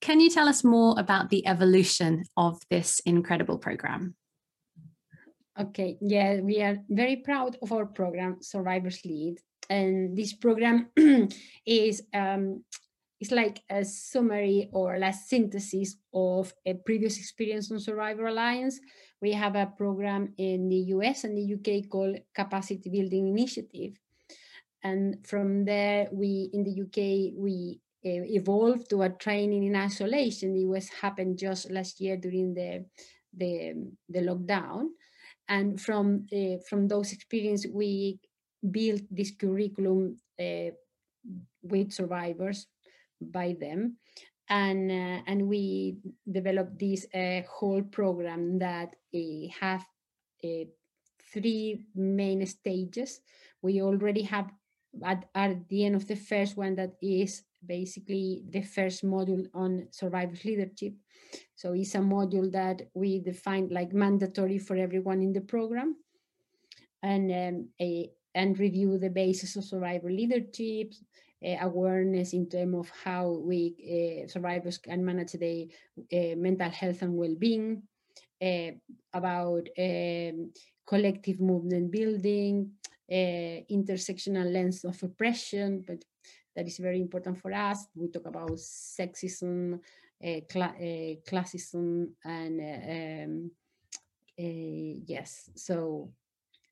Can 0.00 0.20
you 0.20 0.30
tell 0.30 0.48
us 0.48 0.64
more 0.64 0.98
about 0.98 1.30
the 1.30 1.46
evolution 1.46 2.24
of 2.36 2.60
this 2.70 3.00
incredible 3.06 3.58
program? 3.58 4.16
Okay, 5.58 5.96
yeah, 6.00 6.40
we 6.40 6.60
are 6.62 6.78
very 6.88 7.16
proud 7.16 7.56
of 7.62 7.70
our 7.70 7.86
program, 7.86 8.38
Survivors 8.40 9.00
Lead. 9.04 9.38
And 9.70 10.16
this 10.16 10.32
program 10.34 10.88
is 11.66 12.02
um, 12.12 12.64
it's 13.24 13.32
like 13.32 13.62
a 13.70 13.82
summary 13.86 14.68
or 14.70 14.96
a 14.96 15.10
synthesis 15.10 15.96
of 16.12 16.52
a 16.66 16.74
previous 16.74 17.16
experience 17.16 17.72
on 17.72 17.80
Survivor 17.80 18.26
Alliance. 18.26 18.78
We 19.22 19.32
have 19.32 19.56
a 19.56 19.72
program 19.78 20.34
in 20.36 20.68
the 20.68 20.92
US 20.92 21.24
and 21.24 21.34
the 21.34 21.54
UK 21.56 21.88
called 21.88 22.18
Capacity 22.34 22.90
Building 22.90 23.28
Initiative. 23.28 23.94
And 24.82 25.26
from 25.26 25.64
there, 25.64 26.06
we 26.12 26.50
in 26.52 26.64
the 26.64 26.76
UK, 26.84 27.32
we 27.34 27.80
uh, 28.04 28.28
evolved 28.28 28.90
to 28.90 29.00
a 29.00 29.08
training 29.08 29.64
in 29.64 29.74
isolation. 29.74 30.54
It 30.54 30.66
was 30.66 30.90
happened 30.90 31.38
just 31.38 31.70
last 31.70 32.02
year 32.02 32.18
during 32.18 32.52
the, 32.52 32.84
the, 33.32 33.88
the 34.06 34.20
lockdown. 34.20 34.88
And 35.48 35.80
from, 35.80 36.26
uh, 36.30 36.58
from 36.68 36.88
those 36.88 37.10
experiences, 37.14 37.70
we 37.72 38.20
built 38.70 39.00
this 39.10 39.30
curriculum 39.30 40.18
uh, 40.38 40.76
with 41.62 41.90
survivors 41.90 42.66
by 43.20 43.56
them. 43.58 43.96
And 44.48 44.90
uh, 44.90 45.22
and 45.26 45.48
we 45.48 45.96
developed 46.30 46.78
this 46.78 47.06
uh, 47.14 47.42
whole 47.48 47.82
program 47.82 48.58
that 48.58 48.94
uh, 49.14 49.48
have 49.60 49.84
uh, 50.44 50.64
three 51.32 51.86
main 51.94 52.44
stages. 52.46 53.20
We 53.62 53.80
already 53.80 54.22
have 54.22 54.50
at, 55.02 55.24
at 55.34 55.68
the 55.68 55.86
end 55.86 55.96
of 55.96 56.06
the 56.06 56.16
first 56.16 56.56
one 56.56 56.74
that 56.76 56.92
is 57.02 57.42
basically 57.66 58.44
the 58.50 58.62
first 58.62 59.04
module 59.04 59.46
on 59.54 59.88
survivors 59.90 60.44
leadership. 60.44 60.94
So 61.54 61.72
it's 61.72 61.94
a 61.94 61.98
module 61.98 62.52
that 62.52 62.82
we 62.94 63.20
defined 63.20 63.72
like 63.72 63.92
mandatory 63.92 64.58
for 64.58 64.76
everyone 64.76 65.22
in 65.22 65.32
the 65.32 65.40
program. 65.40 65.96
And 67.02 67.30
um, 67.32 67.68
a, 67.80 68.10
and 68.34 68.58
review 68.58 68.98
the 68.98 69.10
basis 69.10 69.56
of 69.56 69.64
survivor 69.64 70.10
leadership 70.10 70.92
awareness 71.60 72.32
in 72.32 72.48
terms 72.48 72.76
of 72.76 72.90
how 73.04 73.30
we 73.30 73.74
uh, 73.84 74.28
survivors 74.28 74.78
can 74.78 75.04
manage 75.04 75.32
their 75.32 75.66
uh, 76.12 76.36
mental 76.36 76.70
health 76.70 77.02
and 77.02 77.14
well-being, 77.14 77.82
about 79.12 79.68
um, 79.78 80.50
collective 80.86 81.40
movement 81.40 81.90
building, 81.90 82.72
intersectional 83.10 84.50
lens 84.52 84.84
of 84.84 85.02
oppression, 85.02 85.84
but 85.86 86.04
that 86.56 86.66
is 86.66 86.78
very 86.78 87.00
important 87.00 87.38
for 87.38 87.52
us. 87.52 87.86
We 87.94 88.08
talk 88.08 88.26
about 88.26 88.52
sexism, 88.52 89.80
cl 90.22 90.74
classism, 91.28 92.10
and 92.24 92.60
um, 92.94 93.50
yes, 95.06 95.50
so 95.54 96.10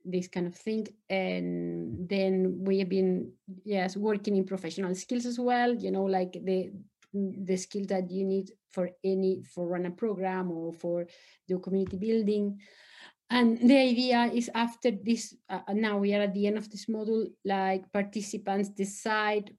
this 0.04 0.28
kind 0.28 0.46
of 0.46 0.54
thing. 0.54 0.86
And 1.08 2.08
then 2.08 2.58
we 2.64 2.78
have 2.80 2.88
been 2.88 3.32
yes 3.64 3.96
working 3.96 4.36
in 4.36 4.44
professional 4.44 4.94
skills 4.94 5.26
as 5.26 5.38
well 5.38 5.74
you 5.74 5.90
know 5.90 6.04
like 6.04 6.32
the 6.32 6.72
the 7.12 7.56
skill 7.56 7.84
that 7.86 8.10
you 8.10 8.24
need 8.24 8.50
for 8.70 8.90
any 9.04 9.42
for 9.42 9.68
run 9.68 9.86
a 9.86 9.90
program 9.90 10.50
or 10.50 10.72
for 10.72 11.06
do 11.46 11.58
community 11.58 11.96
building. 11.96 12.58
And 13.30 13.58
the 13.58 13.76
idea 13.76 14.30
is 14.32 14.50
after 14.54 14.90
this 14.90 15.34
uh, 15.48 15.60
now 15.72 15.98
we 15.98 16.14
are 16.14 16.22
at 16.22 16.34
the 16.34 16.46
end 16.46 16.58
of 16.58 16.70
this 16.70 16.86
module 16.86 17.26
like 17.44 17.90
participants 17.92 18.70
decide 18.70 19.50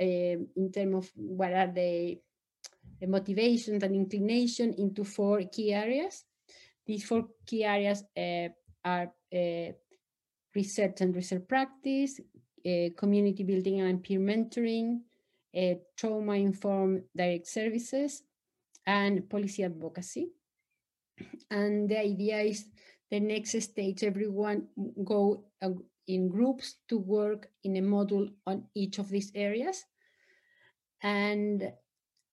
uh, 0.00 0.38
in 0.56 0.72
terms 0.72 0.96
of 0.96 1.12
what 1.14 1.52
are 1.52 1.68
the, 1.68 2.18
the 3.00 3.06
motivations 3.06 3.82
and 3.82 3.94
inclination 3.94 4.74
into 4.78 5.04
four 5.04 5.42
key 5.52 5.72
areas. 5.72 6.24
These 6.86 7.04
four 7.04 7.28
key 7.46 7.64
areas 7.64 8.02
uh, 8.16 8.48
are 8.84 9.12
uh, 9.32 9.72
research 10.54 11.00
and 11.00 11.14
research 11.14 11.46
practice, 11.48 12.20
uh, 12.66 12.88
community 12.96 13.42
building 13.42 13.80
and 13.80 14.02
peer 14.02 14.20
mentoring, 14.20 15.00
uh, 15.56 15.74
trauma-informed 15.96 17.02
direct 17.16 17.46
services, 17.46 18.22
and 18.86 19.28
policy 19.28 19.64
advocacy. 19.64 20.28
And 21.50 21.88
the 21.88 21.98
idea 21.98 22.40
is 22.40 22.64
the 23.10 23.20
next 23.20 23.60
stage, 23.60 24.02
everyone 24.02 24.68
go 25.04 25.44
uh, 25.60 25.70
in 26.06 26.28
groups 26.28 26.76
to 26.88 26.98
work 26.98 27.48
in 27.62 27.76
a 27.76 27.82
module 27.82 28.32
on 28.46 28.64
each 28.74 28.98
of 28.98 29.08
these 29.08 29.30
areas. 29.34 29.84
And 31.02 31.72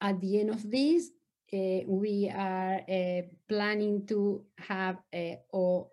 at 0.01 0.21
the 0.21 0.39
end 0.39 0.49
of 0.49 0.69
this, 0.69 1.11
uh, 1.51 1.81
we 1.87 2.29
are 2.29 2.81
planning 3.47 4.05
to 4.07 4.45
have 4.57 4.97
a, 5.13 5.39
or 5.51 5.89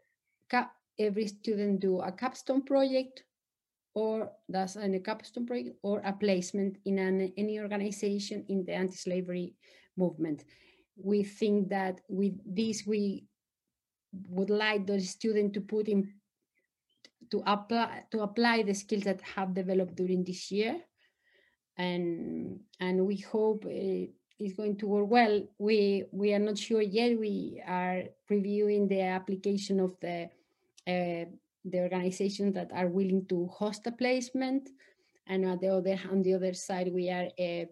every 0.98 1.26
student 1.26 1.80
do 1.80 2.00
a 2.00 2.12
capstone 2.12 2.62
project 2.62 3.24
or 3.94 4.30
that's 4.48 4.76
a 4.76 5.00
capstone 5.00 5.46
project 5.46 5.76
or 5.82 6.00
a 6.04 6.12
placement 6.12 6.76
in 6.84 6.98
an, 6.98 7.32
any 7.36 7.58
organization 7.58 8.44
in 8.48 8.64
the 8.64 8.74
anti-slavery 8.74 9.54
movement. 9.96 10.44
We 11.02 11.24
think 11.24 11.70
that 11.70 12.02
with 12.08 12.34
this, 12.44 12.84
we 12.86 13.24
would 14.28 14.50
like 14.50 14.86
the 14.86 15.00
student 15.00 15.54
to 15.54 15.60
put 15.60 15.88
in 15.88 16.12
to 17.30 17.42
apply 17.46 18.04
to 18.12 18.20
apply 18.20 18.62
the 18.62 18.74
skills 18.74 19.04
that 19.04 19.20
have 19.22 19.54
developed 19.54 19.96
during 19.96 20.24
this 20.24 20.50
year. 20.50 20.80
And 21.78 22.60
and 22.80 23.06
we 23.06 23.16
hope 23.16 23.64
uh, 23.64 24.12
it's 24.38 24.56
going 24.56 24.76
to 24.78 24.86
work 24.86 25.10
well. 25.10 25.42
We 25.58 26.04
we 26.12 26.34
are 26.34 26.38
not 26.38 26.58
sure 26.58 26.82
yet. 26.82 27.18
We 27.18 27.62
are 27.66 28.04
reviewing 28.28 28.88
the 28.88 29.02
application 29.02 29.80
of 29.80 29.96
the 30.00 30.28
uh, 30.86 31.24
the 31.64 31.80
organizations 31.80 32.54
that 32.54 32.70
are 32.72 32.88
willing 32.88 33.26
to 33.26 33.46
host 33.48 33.86
a 33.86 33.92
placement. 33.92 34.68
And 35.26 35.44
on 35.44 35.58
the 35.58 35.68
other 35.68 35.98
on 36.10 36.22
the 36.22 36.34
other 36.34 36.54
side 36.54 36.92
we 36.92 37.10
are 37.10 37.28
uh, 37.38 37.66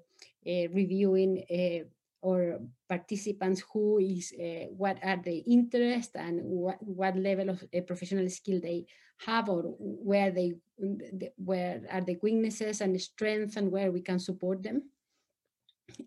uh, 0.46 0.68
reviewing 0.72 1.44
or 2.24 2.58
participants 2.88 3.62
who 3.70 3.98
is 3.98 4.32
uh, 4.40 4.66
what 4.72 4.98
are 5.04 5.20
the 5.22 5.38
interests 5.46 6.16
and 6.16 6.40
what, 6.42 6.82
what 6.82 7.14
level 7.16 7.50
of 7.50 7.62
uh, 7.62 7.80
professional 7.82 8.28
skill 8.30 8.58
they 8.60 8.86
have 9.18 9.50
or 9.50 9.62
where 9.78 10.30
they 10.30 10.54
where 11.36 11.82
are 11.92 12.00
the 12.00 12.16
weaknesses 12.22 12.80
and 12.80 12.98
strengths 13.00 13.56
and 13.56 13.70
where 13.70 13.92
we 13.92 14.00
can 14.00 14.18
support 14.18 14.62
them. 14.62 14.82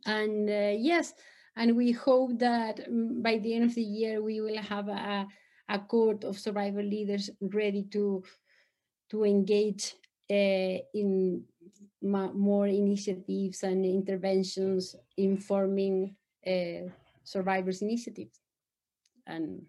And 0.06 0.50
uh, 0.50 0.76
yes 0.76 1.14
and 1.56 1.76
we 1.76 1.92
hope 1.92 2.40
that 2.40 2.90
mm, 2.90 3.22
by 3.22 3.38
the 3.38 3.54
end 3.54 3.66
of 3.66 3.76
the 3.76 3.84
year 3.84 4.22
we 4.22 4.42
will 4.42 4.58
have 4.58 4.88
a, 4.88 5.28
a 5.70 5.80
court 5.80 6.24
of 6.24 6.40
survivor 6.40 6.84
leaders 6.84 7.30
ready 7.42 7.84
to 7.92 8.24
to 9.10 9.24
engage 9.24 9.96
uh, 10.30 10.78
in 10.94 11.44
more 12.02 12.68
initiatives 12.68 13.64
and 13.64 13.86
interventions 13.86 14.96
informing 15.18 16.16
uh, 16.46 16.90
survivors 17.24 17.82
initiatives 17.82 18.42
and 19.26 19.62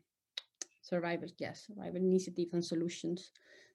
survivors 0.83 1.33
yes 1.39 1.67
survivor 1.67 1.99
initiatives 1.99 2.53
and 2.53 2.65
solutions. 2.65 3.31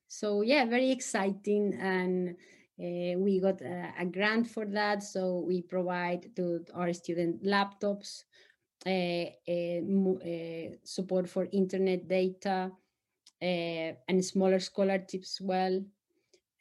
So 0.08 0.42
yeah 0.42 0.66
very 0.66 0.92
exciting 0.92 1.78
and 1.80 2.36
uh, 2.80 3.20
we 3.20 3.40
got 3.40 3.62
a, 3.62 3.94
a, 4.00 4.06
grant 4.06 4.48
for 4.48 4.66
that. 4.66 5.04
So 5.04 5.44
we 5.48 5.62
provide 5.62 6.36
to 6.36 6.66
our 6.74 6.92
student 6.92 7.44
laptops 7.44 8.24
support 10.84 11.30
for 11.30 11.48
internet 11.52 12.08
data 12.08 12.72
and 13.42 14.24
smaller 14.24 14.60
scholarships 14.60 15.40
well 15.42 15.82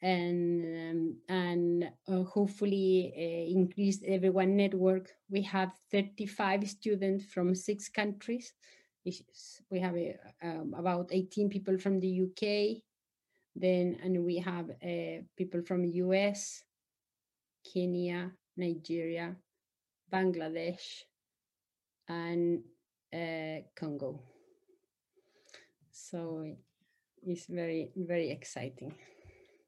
and 0.03 0.65
um, 0.91 1.15
and 1.29 1.89
uh, 2.09 2.23
hopefully 2.23 3.13
increase 3.49 4.03
everyone 4.05 4.55
network. 4.57 5.09
We 5.29 5.41
have 5.43 5.71
35 5.91 6.69
students 6.69 7.25
from 7.25 7.55
six 7.55 7.89
countries. 7.89 8.53
We 9.69 9.79
have 9.79 9.95
um, 10.43 10.75
about 10.77 11.09
18 11.11 11.49
people 11.49 11.77
from 11.77 11.99
the 11.99 12.21
UK, 12.21 12.83
then 13.55 13.97
and 14.03 14.23
we 14.25 14.37
have 14.37 14.69
uh, 14.69 15.23
people 15.37 15.61
from 15.65 15.85
US, 15.85 16.63
Kenya, 17.73 18.31
Nigeria, 18.57 19.35
Bangladesh, 20.11 21.03
and 22.07 22.61
uh, 23.13 23.61
Congo. 23.75 24.21
So 25.91 26.55
it's 27.25 27.45
very 27.45 27.91
very 27.95 28.31
exciting. 28.31 28.93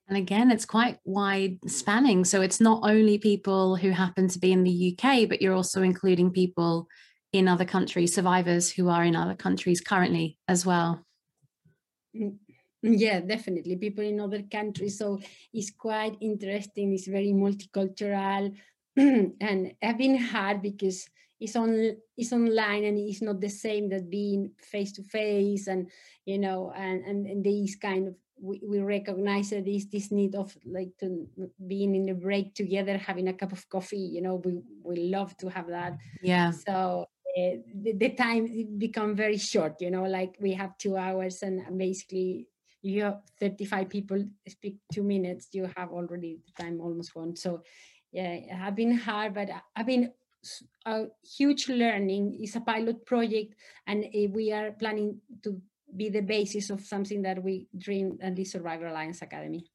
And 0.08 0.18
again, 0.18 0.52
it's 0.52 0.66
quite 0.66 1.00
wide 1.04 1.58
spanning. 1.66 2.26
So 2.26 2.42
it's 2.42 2.62
not 2.62 2.82
only 2.84 3.18
people 3.18 3.76
who 3.76 3.90
happen 3.90 4.28
to 4.28 4.40
be 4.40 4.52
in 4.52 4.64
the 4.64 4.94
UK, 4.94 5.28
but 5.28 5.42
you're 5.42 5.56
also 5.56 5.82
including 5.82 6.30
people 6.30 6.88
in 7.34 7.48
other 7.48 7.66
countries, 7.66 8.14
survivors 8.14 8.72
who 8.72 8.88
are 8.88 9.04
in 9.04 9.16
other 9.16 9.34
countries 9.34 9.82
currently 9.82 10.38
as 10.48 10.66
well. 10.66 11.04
Mm, 12.16 12.38
yeah, 12.84 13.20
definitely. 13.20 13.76
People 13.78 14.04
in 14.04 14.20
other 14.20 14.44
countries. 14.44 15.00
So 15.00 15.20
it's 15.52 15.72
quite 15.72 16.16
interesting. 16.22 16.94
It's 16.94 17.08
very 17.08 17.34
multicultural. 17.34 18.56
and 18.98 19.74
have 19.82 19.98
been 19.98 20.18
hard 20.18 20.62
because 20.62 21.10
it's 21.40 21.56
on 21.56 21.98
it's 22.18 22.32
online 22.32 22.86
and 22.86 22.98
it's 22.98 23.22
not 23.22 23.42
the 23.42 23.50
same 23.50 23.90
that 23.90 24.10
being 24.10 24.52
face 24.60 24.92
to 24.94 25.04
face 25.04 25.68
and 25.68 25.90
you 26.26 26.38
know 26.38 26.72
and, 26.76 27.04
and 27.06 27.28
and 27.28 27.44
these 27.44 27.76
kind 27.76 28.08
of 28.08 28.16
we, 28.42 28.62
we 28.68 28.80
recognize 28.80 29.50
that 29.50 29.66
this 29.66 29.86
this 29.86 30.12
need 30.12 30.36
of 30.36 30.56
like 30.66 30.92
to 31.00 31.28
being 31.68 31.96
in 31.96 32.10
a 32.10 32.14
break 32.14 32.54
together 32.54 32.98
having 32.98 33.28
a 33.28 33.34
cup 33.34 33.52
of 33.52 33.68
coffee 33.70 34.10
you 34.14 34.22
know 34.22 34.36
we 34.36 34.62
we 34.84 35.10
love 35.10 35.36
to 35.38 35.50
have 35.50 35.68
that. 35.68 35.98
Yeah. 36.22 36.52
So 36.52 37.06
uh, 37.38 37.56
the, 37.74 37.94
the 37.98 38.10
time 38.10 38.78
become 38.78 39.16
very 39.16 39.38
short 39.38 39.76
you 39.82 39.92
know 39.92 40.04
like 40.04 40.36
we 40.40 40.54
have 40.54 40.78
two 40.78 40.96
hours 40.98 41.44
and 41.44 41.78
basically 41.78 42.48
you 42.82 43.04
have 43.04 43.22
35 43.40 43.90
people 43.90 44.24
speak 44.48 44.78
two 44.94 45.04
minutes 45.04 45.48
you 45.54 45.70
have 45.76 45.92
already 45.92 46.40
the 46.46 46.64
time 46.64 46.80
almost 46.80 47.14
gone. 47.14 47.36
So 47.36 47.62
yeah 48.16 48.32
it 48.32 48.50
have 48.50 48.76
been 48.76 48.96
hard 48.96 49.34
but 49.34 49.50
i've 49.76 49.86
been 49.86 50.12
a 50.86 51.06
huge 51.38 51.70
learning 51.70 52.38
is 52.42 52.56
a 52.56 52.62
pilot 52.62 53.06
project 53.06 53.56
and 53.88 54.06
uh, 54.06 54.28
we 54.32 54.52
are 54.52 54.72
planning 54.72 55.20
to 55.44 55.62
be 55.96 56.10
the 56.10 56.22
basis 56.22 56.70
of 56.70 56.82
something 56.82 57.22
that 57.22 57.42
we 57.42 57.68
dream 57.78 58.18
at 58.22 58.36
the 58.36 58.46
Survivor 58.46 58.88
Alliance 58.88 59.22
Academy. 59.22 59.66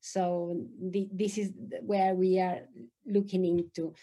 So 0.00 0.66
the, 0.80 1.08
this 1.12 1.38
is 1.38 1.52
where 1.82 2.14
we 2.14 2.38
are 2.40 2.60
looking 3.06 3.44
into. 3.44 3.94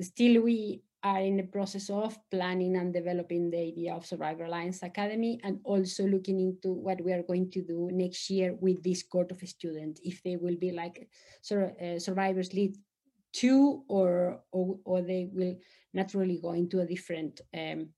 Still, 0.00 0.42
we 0.42 0.82
are 1.02 1.20
in 1.20 1.36
the 1.36 1.44
process 1.44 1.90
of 1.90 2.16
planning 2.30 2.76
and 2.76 2.92
developing 2.92 3.50
the 3.50 3.58
idea 3.58 3.94
of 3.94 4.06
Survivor 4.06 4.44
Alliance 4.44 4.82
Academy 4.82 5.38
and 5.44 5.60
also 5.64 6.04
looking 6.04 6.40
into 6.40 6.72
what 6.72 7.00
we 7.04 7.12
are 7.12 7.22
going 7.22 7.50
to 7.50 7.62
do 7.62 7.90
next 7.92 8.30
year 8.30 8.56
with 8.58 8.82
this 8.82 9.02
court 9.02 9.30
of 9.30 9.38
students, 9.46 10.00
if 10.02 10.22
they 10.22 10.36
will 10.36 10.56
be 10.56 10.72
like 10.72 11.08
uh, 11.52 11.98
survivors 11.98 12.54
lead 12.54 12.74
two 13.34 13.82
or, 13.88 14.40
or, 14.52 14.78
or 14.84 15.02
they 15.02 15.28
will 15.32 15.56
naturally 15.92 16.38
go 16.40 16.52
into 16.52 16.80
a 16.80 16.86
different 16.86 17.40
um, 17.56 17.88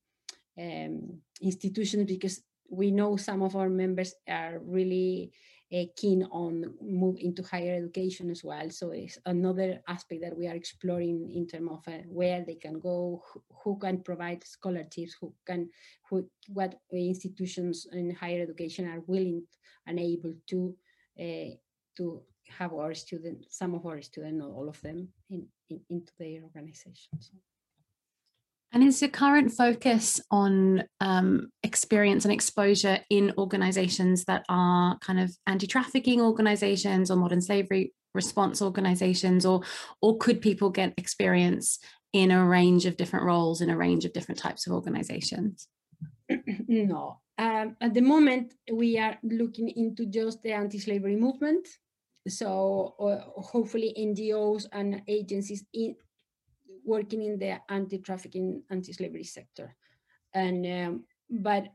um, 0.59 1.19
institution 1.43 2.07
because 2.07 2.41
we 2.71 2.91
know 2.91 3.17
some 3.17 3.43
of 3.43 3.55
our 3.55 3.69
members 3.69 4.15
are 4.29 4.61
really 4.65 5.31
uh, 5.75 5.83
keen 5.97 6.23
on 6.31 6.65
move 6.81 7.17
into 7.19 7.43
higher 7.43 7.75
education 7.75 8.31
as 8.31 8.43
well. 8.43 8.71
So 8.71 8.93
it's 8.93 9.19
another 9.27 9.81
aspect 9.89 10.23
that 10.23 10.37
we 10.37 10.47
are 10.47 10.55
exploring 10.55 11.31
in 11.35 11.47
terms 11.47 11.71
of 11.71 11.93
uh, 11.93 11.99
where 12.09 12.45
they 12.45 12.55
can 12.55 12.81
go, 12.81 13.23
who, 13.33 13.43
who, 13.63 13.79
can 13.79 14.03
provide 14.03 14.45
scholarships, 14.45 15.17
who 15.21 15.35
can, 15.47 15.69
who, 16.09 16.29
what 16.49 16.77
institutions 16.93 17.87
in 17.93 18.15
higher 18.15 18.43
education 18.43 18.89
are 18.89 19.03
willing 19.07 19.45
and 19.87 19.99
able 19.99 20.35
to 20.49 20.75
uh, 21.21 21.51
to 21.97 22.23
have 22.49 22.73
our 22.73 22.95
students, 22.95 23.57
some 23.57 23.75
of 23.75 23.87
our 23.87 24.01
students, 24.03 24.39
not 24.39 24.51
all 24.51 24.69
of 24.69 24.81
them, 24.83 25.09
in, 25.31 25.47
in 25.71 25.81
into 25.91 26.13
their 26.19 26.43
organizations. 26.43 27.31
And 28.73 28.83
is 28.83 29.01
the 29.01 29.09
current 29.09 29.53
focus 29.53 30.21
on 30.31 30.85
um, 31.01 31.49
experience 31.63 32.25
and 32.25 32.35
exposure 32.35 32.99
in 33.09 33.33
organizations 33.39 34.25
that 34.25 34.45
are 34.49 34.99
kind 34.99 35.21
of 35.21 35.35
anti-trafficking 35.47 36.21
organizations 36.21 37.11
or 37.11 37.17
modern 37.17 37.41
slavery 37.41 37.95
response 38.15 38.61
organizations, 38.61 39.47
or 39.47 39.63
or 40.03 40.19
could 40.19 40.41
people 40.41 40.71
get 40.71 40.95
experience 40.97 41.79
in 42.13 42.31
a 42.31 42.45
range 42.45 42.87
of 42.87 42.97
different 42.97 43.27
roles 43.27 43.61
in 43.61 43.71
a 43.71 43.77
range 43.77 44.05
of 44.05 44.13
different 44.13 44.39
types 44.39 44.67
of 44.67 44.73
organizations? 44.73 45.69
No. 46.69 47.21
Um, 47.39 47.77
at 47.81 47.93
the 47.93 48.01
moment, 48.01 48.55
we 48.73 48.99
are 48.99 49.19
looking 49.23 49.69
into 49.69 50.07
just 50.07 50.43
the 50.43 50.53
anti-slavery 50.53 51.17
movement. 51.17 51.69
So 52.29 52.95
uh, 52.99 53.41
hopefully 53.41 53.95
NGOs 53.99 54.67
and 54.73 55.03
agencies 55.07 55.65
in, 55.73 55.97
working 56.85 57.23
in 57.23 57.39
the 57.39 57.61
anti-trafficking, 57.69 58.63
anti-slavery 58.71 59.25
sector. 59.25 59.75
And 60.35 60.67
um, 60.67 61.05
but 61.31 61.69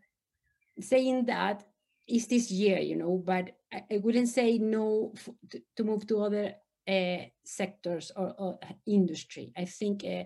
saying 0.80 1.26
that 1.26 1.64
is 2.08 2.28
this 2.28 2.52
year, 2.52 2.80
you 2.80 2.96
know, 2.96 3.22
but 3.24 3.52
I, 3.74 3.84
I 3.92 3.98
wouldn't 3.98 4.30
say 4.30 4.58
no 4.58 5.14
to, 5.50 5.62
to, 5.78 5.84
move 5.84 6.06
to 6.08 6.22
other 6.22 6.56
uh, 6.88 7.26
sectors 7.44 8.12
or, 8.16 8.34
or, 8.38 8.60
industry. 8.86 9.54
I 9.58 9.66
think 9.66 10.04
uh, 10.04 10.24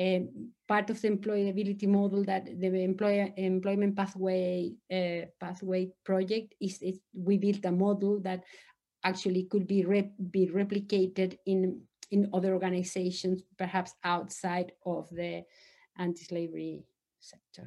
uh, 0.00 0.20
part 0.68 0.90
of 0.90 1.00
the 1.00 1.08
employability 1.08 1.86
model 1.86 2.24
that 2.24 2.44
the 2.44 2.82
employer 2.82 3.30
employment 3.36 3.96
pathway 3.96 4.72
uh, 4.92 5.26
pathway 5.40 5.90
project 6.04 6.54
is, 6.60 6.80
is 6.82 7.00
we 7.14 7.38
built 7.38 7.64
a 7.64 7.72
model 7.72 8.20
that 8.20 8.44
actually 9.08 9.44
could 9.44 9.66
be 9.66 9.80
be 10.30 10.44
replicated 10.48 11.38
in 11.46 11.82
in 12.10 12.30
other 12.32 12.52
organizations, 12.54 13.42
perhaps 13.56 13.92
outside 14.04 14.72
of 14.84 15.08
the 15.10 15.42
anti-slavery 15.98 16.84
sector. 17.20 17.66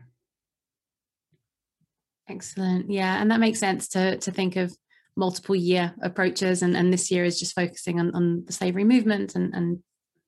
Excellent. 2.29 2.89
Yeah, 2.89 3.21
and 3.21 3.31
that 3.31 3.39
makes 3.39 3.59
sense 3.59 3.87
to 3.89 4.17
to 4.17 4.31
think 4.31 4.55
of 4.55 4.75
multiple 5.15 5.55
year 5.55 5.93
approaches 6.01 6.61
and, 6.63 6.77
and 6.77 6.93
this 6.93 7.11
year 7.11 7.25
is 7.25 7.39
just 7.39 7.55
focusing 7.55 7.99
on, 7.99 8.15
on 8.15 8.45
the 8.45 8.53
slavery 8.53 8.85
movement 8.85 9.35
and, 9.35 9.53
and 9.53 9.79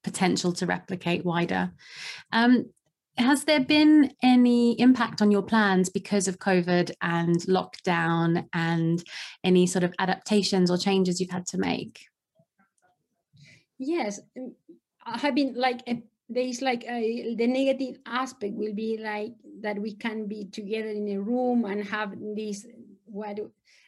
potential 0.04 0.52
to 0.52 0.65
replicate 0.65 1.24
wider. 1.24 1.71
Um, 2.34 2.65
has 3.17 3.43
there 3.43 3.60
been 3.60 4.13
any 4.24 4.80
impact 4.80 5.21
on 5.21 5.32
your 5.32 5.41
plans 5.41 5.89
because 5.89 6.28
of 6.28 6.39
COVID 6.39 6.91
and 7.02 7.36
lockdown 7.41 8.47
and 8.54 9.04
any 9.43 9.67
sort 9.67 9.84
of 9.84 9.93
adaptations 10.00 10.71
or 10.71 10.78
changes 10.78 11.19
you've 11.19 11.30
had 11.30 11.45
to 11.47 11.58
make? 11.58 12.06
Yes, 13.78 14.19
mm, 14.38 14.54
I 15.06 15.17
have 15.17 15.36
been 15.36 15.56
like 15.56 15.82
a, 15.88 16.02
there 16.30 16.43
is 16.43 16.62
like 16.62 16.84
a, 16.88 17.36
the 17.36 17.47
negative 17.47 17.97
aspect 18.06 18.54
will 18.54 18.74
be 18.74 18.97
like 18.97 19.34
that 19.62 19.80
we 19.80 19.93
can 19.93 20.28
be 20.28 20.45
together 20.45 20.89
in 20.89 21.10
a 21.10 21.19
room 21.19 21.65
and 21.65 21.84
have 21.84 22.13
this 22.36 22.65
what 23.06 23.39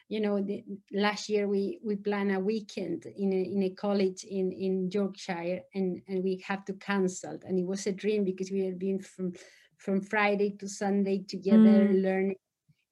you 0.08 0.20
know 0.20 0.40
the, 0.40 0.62
last 0.92 1.28
year 1.28 1.48
we 1.48 1.78
we 1.82 1.96
planned 1.96 2.32
a 2.32 2.38
weekend 2.38 3.04
in 3.06 3.32
a, 3.32 3.42
in 3.42 3.62
a 3.62 3.70
college 3.70 4.24
in 4.24 4.52
in 4.52 4.90
yorkshire 4.92 5.60
and 5.74 6.02
and 6.08 6.22
we 6.22 6.42
had 6.46 6.66
to 6.66 6.74
cancel. 6.74 7.38
And 7.44 7.58
it 7.58 7.66
was 7.66 7.86
a 7.86 7.92
dream 7.92 8.24
because 8.24 8.50
we 8.50 8.64
had 8.64 8.78
been 8.78 9.00
from 9.00 9.32
from 9.78 10.00
friday 10.00 10.56
to 10.58 10.68
sunday 10.68 11.24
together 11.26 11.88
mm. 11.88 12.02
learning 12.02 12.36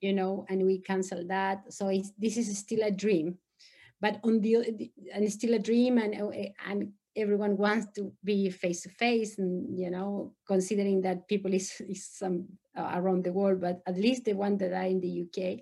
you 0.03 0.13
know 0.13 0.45
and 0.51 0.67
we 0.67 0.81
canceled 0.81 1.29
that. 1.29 1.73
So 1.73 1.89
this 2.19 2.37
is 2.37 2.59
still 2.59 2.83
a 2.83 2.91
dream. 2.91 3.39
But 4.01 4.19
on 4.25 4.41
the 4.41 4.57
and 5.15 5.25
it's 5.25 5.35
still 5.35 5.55
a 5.55 5.59
dream 5.59 5.97
and 5.97 6.15
and 6.67 6.93
everyone 7.15 7.57
wants 7.57 7.87
to 7.95 8.13
be 8.25 8.51
face 8.51 8.83
to 8.83 8.89
face 8.89 9.39
and 9.39 9.79
you 9.79 9.91
know 9.91 10.35
considering 10.47 11.03
that 11.03 11.29
people 11.29 11.55
is, 11.55 11.73
is 11.89 12.07
some 12.07 12.47
uh, 12.77 12.91
around 12.95 13.23
the 13.23 13.33
world 13.33 13.61
but 13.61 13.81
at 13.87 13.99
least 13.99 14.25
the 14.25 14.33
one 14.33 14.57
that 14.57 14.73
are 14.73 14.89
in 14.89 14.99
the 14.99 15.23
uk 15.23 15.61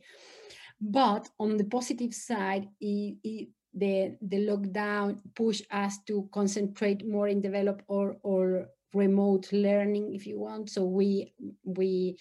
but 0.81 1.29
on 1.39 1.57
the 1.57 1.65
positive 1.65 2.15
side, 2.15 2.69
it, 2.81 3.17
it, 3.23 3.49
the, 3.75 4.17
the 4.23 4.47
lockdown 4.47 5.21
pushed 5.35 5.65
us 5.71 5.99
to 6.07 6.29
concentrate 6.33 7.07
more 7.07 7.29
in 7.29 7.41
develop 7.41 7.83
or, 7.87 8.17
or 8.23 8.69
remote 8.95 9.53
learning, 9.53 10.15
if 10.15 10.27
you 10.27 10.41
want. 10.41 10.71
So 10.71 10.85
we, 10.85 11.35
we 11.65 12.17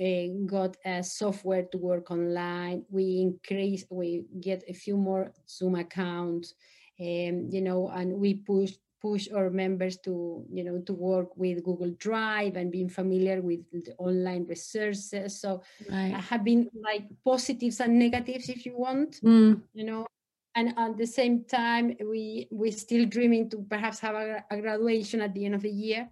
uh, 0.00 0.46
got 0.46 0.76
a 0.84 1.02
software 1.02 1.64
to 1.70 1.78
work 1.78 2.10
online. 2.10 2.84
We 2.90 3.20
increase, 3.20 3.84
we 3.90 4.24
get 4.40 4.64
a 4.68 4.72
few 4.72 4.96
more 4.96 5.32
Zoom 5.48 5.74
accounts, 5.74 6.54
um, 7.00 7.48
you 7.50 7.60
know, 7.60 7.88
and 7.88 8.14
we 8.14 8.34
pushed 8.34 8.78
push 9.00 9.28
our 9.34 9.50
members 9.50 9.96
to 9.98 10.44
you 10.52 10.64
know 10.64 10.78
to 10.80 10.92
work 10.92 11.36
with 11.36 11.64
google 11.64 11.90
drive 11.98 12.56
and 12.56 12.70
being 12.70 12.88
familiar 12.88 13.40
with 13.40 13.60
the 13.72 13.94
online 13.98 14.44
resources 14.46 15.40
so 15.40 15.62
right. 15.90 16.14
i 16.14 16.20
have 16.20 16.44
been 16.44 16.68
like 16.82 17.04
positives 17.24 17.80
and 17.80 17.98
negatives 17.98 18.48
if 18.48 18.66
you 18.66 18.76
want 18.76 19.20
mm. 19.22 19.60
you 19.72 19.84
know 19.84 20.06
and 20.54 20.74
at 20.76 20.96
the 20.96 21.06
same 21.06 21.44
time 21.44 21.96
we 22.04 22.48
we're 22.50 22.72
still 22.72 23.06
dreaming 23.06 23.48
to 23.48 23.58
perhaps 23.70 24.00
have 24.00 24.14
a, 24.14 24.44
a, 24.50 24.60
graduation 24.60 25.20
at 25.20 25.32
the 25.34 25.44
end 25.44 25.54
of 25.54 25.62
the 25.62 25.70
year 25.70 26.08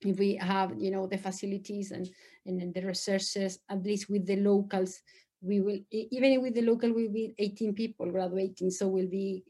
if 0.00 0.18
we 0.18 0.36
have 0.36 0.72
you 0.78 0.90
know 0.90 1.06
the 1.06 1.18
facilities 1.18 1.90
and 1.90 2.08
and 2.46 2.74
the 2.74 2.82
resources 2.82 3.58
at 3.68 3.82
least 3.84 4.08
with 4.08 4.26
the 4.26 4.36
locals 4.36 5.02
we 5.42 5.60
will 5.60 5.78
even 5.90 6.40
with 6.42 6.54
the 6.54 6.62
local 6.62 6.92
we 6.92 7.06
will 7.06 7.12
be 7.12 7.34
18 7.38 7.74
people 7.74 8.10
graduating 8.10 8.70
so 8.70 8.88
we'll 8.88 9.08
be 9.08 9.44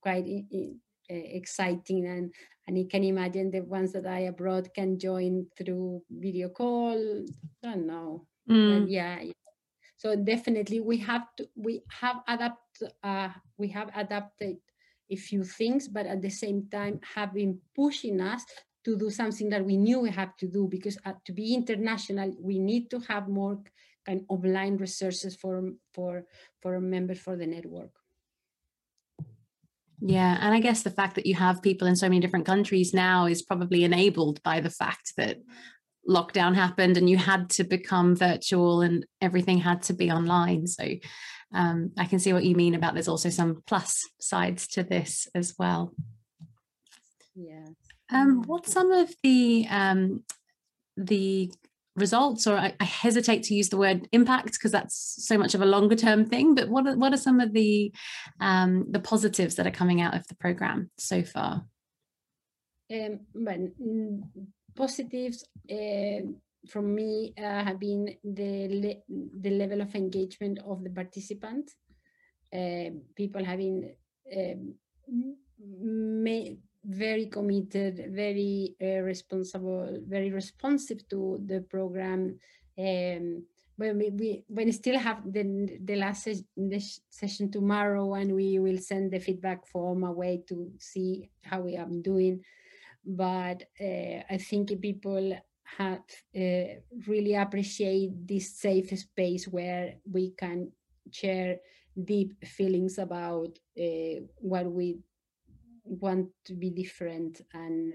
quite 0.00 0.26
exciting 1.14 2.06
and 2.06 2.32
and 2.66 2.78
you 2.78 2.86
can 2.86 3.04
imagine 3.04 3.50
the 3.50 3.60
ones 3.60 3.92
that 3.92 4.06
are 4.06 4.28
abroad 4.28 4.68
can 4.74 4.98
join 4.98 5.46
through 5.56 6.02
video 6.10 6.48
call 6.48 7.24
i 7.64 7.74
don't 7.74 7.86
know. 7.86 8.26
Mm. 8.48 8.86
yeah 8.88 9.18
so 9.96 10.16
definitely 10.16 10.80
we 10.80 10.98
have 10.98 11.26
to 11.36 11.48
we 11.56 11.82
have 12.00 12.16
adapt 12.28 12.82
uh, 13.02 13.28
we 13.56 13.68
have 13.68 13.90
adapted 13.94 14.56
a 15.10 15.16
few 15.16 15.44
things 15.44 15.88
but 15.88 16.06
at 16.06 16.22
the 16.22 16.30
same 16.30 16.66
time 16.70 17.00
have 17.14 17.32
been 17.34 17.58
pushing 17.76 18.20
us 18.20 18.44
to 18.84 18.96
do 18.96 19.10
something 19.10 19.48
that 19.48 19.64
we 19.64 19.76
knew 19.76 20.00
we 20.00 20.10
have 20.10 20.36
to 20.36 20.48
do 20.48 20.66
because 20.68 20.98
uh, 21.04 21.12
to 21.24 21.32
be 21.32 21.54
international 21.54 22.34
we 22.40 22.58
need 22.58 22.90
to 22.90 22.98
have 23.00 23.28
more 23.28 23.58
kind 24.04 24.20
of 24.20 24.26
online 24.28 24.76
resources 24.76 25.36
for 25.36 25.70
for 25.94 26.24
for 26.60 26.80
members 26.80 27.20
for 27.20 27.36
the 27.36 27.46
network 27.46 28.01
yeah. 30.04 30.38
And 30.40 30.52
I 30.52 30.58
guess 30.58 30.82
the 30.82 30.90
fact 30.90 31.14
that 31.14 31.26
you 31.26 31.36
have 31.36 31.62
people 31.62 31.86
in 31.86 31.94
so 31.94 32.08
many 32.08 32.20
different 32.20 32.46
countries 32.46 32.92
now 32.92 33.26
is 33.26 33.42
probably 33.42 33.84
enabled 33.84 34.42
by 34.42 34.60
the 34.60 34.70
fact 34.70 35.12
that 35.16 35.38
lockdown 36.08 36.56
happened 36.56 36.96
and 36.96 37.08
you 37.08 37.16
had 37.16 37.48
to 37.50 37.62
become 37.62 38.16
virtual 38.16 38.80
and 38.80 39.06
everything 39.20 39.58
had 39.58 39.82
to 39.82 39.92
be 39.92 40.10
online. 40.10 40.66
So 40.66 40.84
um, 41.54 41.92
I 41.96 42.06
can 42.06 42.18
see 42.18 42.32
what 42.32 42.44
you 42.44 42.56
mean 42.56 42.74
about 42.74 42.94
there's 42.94 43.06
also 43.06 43.30
some 43.30 43.62
plus 43.66 44.02
sides 44.20 44.66
to 44.68 44.82
this 44.82 45.28
as 45.36 45.54
well. 45.56 45.94
Yeah. 47.36 47.66
Um, 48.10 48.42
what's 48.46 48.72
some 48.72 48.90
of 48.90 49.14
the 49.22 49.66
um, 49.70 50.24
the 50.96 51.52
results 51.96 52.46
or 52.46 52.56
I, 52.56 52.74
I, 52.80 52.84
hesitate 52.84 53.42
to 53.44 53.54
use 53.54 53.68
the 53.68 53.76
word 53.76 54.08
impact 54.12 54.52
because 54.52 54.72
that's 54.72 55.16
so 55.26 55.36
much 55.36 55.54
of 55.54 55.60
a 55.60 55.66
longer 55.66 55.94
term 55.94 56.24
thing 56.24 56.54
but 56.54 56.68
what 56.68 56.86
are, 56.86 56.96
what 56.96 57.12
are 57.12 57.18
some 57.18 57.38
of 57.38 57.52
the 57.52 57.92
um, 58.40 58.86
the 58.90 59.00
positives 59.00 59.56
that 59.56 59.66
are 59.66 59.70
coming 59.72 60.00
out 60.00 60.14
of 60.14 60.26
the 60.28 60.34
program 60.36 60.90
so 60.98 61.22
far? 61.22 61.66
Um, 62.92 63.20
but 63.34 63.58
positives 64.74 65.44
uh, 65.70 66.26
from 66.68 66.94
me 66.94 67.34
uh, 67.38 67.64
have 67.64 67.78
been 67.78 68.16
the 68.22 68.68
le- 68.68 69.16
the 69.40 69.50
level 69.50 69.80
of 69.80 69.94
engagement 69.94 70.58
of 70.66 70.82
the 70.84 70.90
participants. 70.90 71.74
Uh, 72.54 72.90
people 73.16 73.44
having 73.44 73.94
um, 74.36 74.74
very 76.84 77.26
committed, 77.26 78.06
very 78.10 78.74
uh, 78.82 79.00
responsible, 79.02 80.00
very 80.06 80.30
responsive 80.30 81.06
to 81.08 81.40
the 81.46 81.60
program. 81.60 82.38
Um, 82.78 83.44
when 83.76 83.98
we, 83.98 84.10
we 84.10 84.44
when 84.48 84.66
we 84.66 84.72
still 84.72 84.98
have 84.98 85.22
the 85.24 85.78
the 85.84 85.96
last 85.96 86.24
ses- 86.24 86.44
the 86.56 86.80
session 87.10 87.50
tomorrow, 87.50 88.14
and 88.14 88.34
we 88.34 88.58
will 88.58 88.78
send 88.78 89.10
the 89.10 89.18
feedback 89.18 89.66
form 89.66 90.04
away 90.04 90.42
to 90.48 90.70
see 90.78 91.30
how 91.42 91.60
we 91.60 91.76
are 91.76 91.88
doing. 92.02 92.42
But 93.04 93.64
uh, 93.80 94.22
I 94.30 94.38
think 94.38 94.80
people 94.80 95.36
have 95.78 96.02
uh, 96.36 96.80
really 97.06 97.34
appreciate 97.34 98.26
this 98.26 98.56
safe 98.58 98.96
space 98.98 99.48
where 99.48 99.94
we 100.10 100.30
can 100.32 100.70
share 101.10 101.56
deep 102.04 102.44
feelings 102.44 102.98
about 102.98 103.58
uh, 103.78 104.20
what 104.36 104.70
we 104.70 104.98
want 105.84 106.28
to 106.44 106.54
be 106.54 106.70
different 106.70 107.40
and 107.54 107.94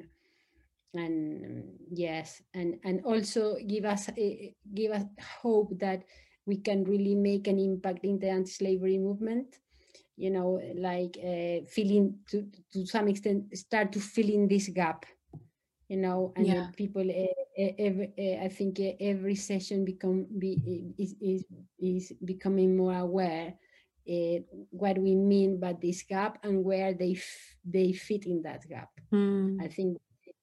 and 0.93 1.63
yes 1.91 2.41
and 2.53 2.75
and 2.83 3.03
also 3.05 3.57
give 3.67 3.85
us 3.85 4.09
eh, 4.17 4.51
give 4.73 4.91
us 4.91 5.03
hope 5.41 5.71
that 5.79 6.03
we 6.45 6.57
can 6.57 6.83
really 6.83 7.15
make 7.15 7.47
an 7.47 7.59
impact 7.59 8.03
in 8.03 8.19
the 8.19 8.29
anti-slavery 8.29 8.97
movement 8.97 9.59
you 10.15 10.31
know 10.31 10.59
like 10.75 11.17
uh, 11.21 11.63
filling 11.67 12.15
to 12.29 12.47
to 12.71 12.85
some 12.85 13.07
extent 13.07 13.45
start 13.55 13.91
to 13.91 13.99
fill 13.99 14.29
in 14.29 14.47
this 14.47 14.67
gap 14.69 15.05
you 15.87 15.97
know 15.97 16.33
and 16.35 16.47
yeah. 16.47 16.67
people 16.75 17.03
uh, 17.03 17.63
every, 17.77 18.11
uh, 18.17 18.43
i 18.43 18.49
think 18.49 18.79
every 18.99 19.35
session 19.35 19.85
become 19.85 20.25
be 20.39 20.93
is, 20.97 21.15
is 21.21 21.45
is 21.79 22.13
becoming 22.25 22.75
more 22.75 22.95
aware 22.95 23.53
uh, 24.09 24.39
what 24.71 24.97
we 24.97 25.15
mean 25.15 25.59
by 25.59 25.73
this 25.73 26.03
gap 26.03 26.39
and 26.43 26.63
where 26.63 26.93
they 26.93 27.13
f- 27.13 27.55
they 27.65 27.93
fit 27.93 28.25
in 28.25 28.41
that 28.43 28.67
gap. 28.67 28.89
Mm. 29.13 29.61
I 29.61 29.67
think 29.67 29.97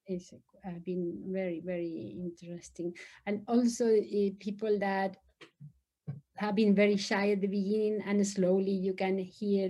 it's 0.07 0.33
uh, 0.33 0.79
been 0.85 1.23
very 1.27 1.61
very 1.65 2.17
interesting, 2.19 2.95
and 3.27 3.43
also 3.49 3.87
uh, 3.87 4.31
people 4.39 4.79
that 4.81 5.17
have 6.37 6.57
been 6.57 6.75
very 6.75 6.97
shy 6.97 7.31
at 7.31 7.41
the 7.41 7.47
beginning 7.47 8.03
and 8.07 8.27
slowly 8.27 8.73
you 8.73 8.93
can 8.93 9.19
hear 9.19 9.69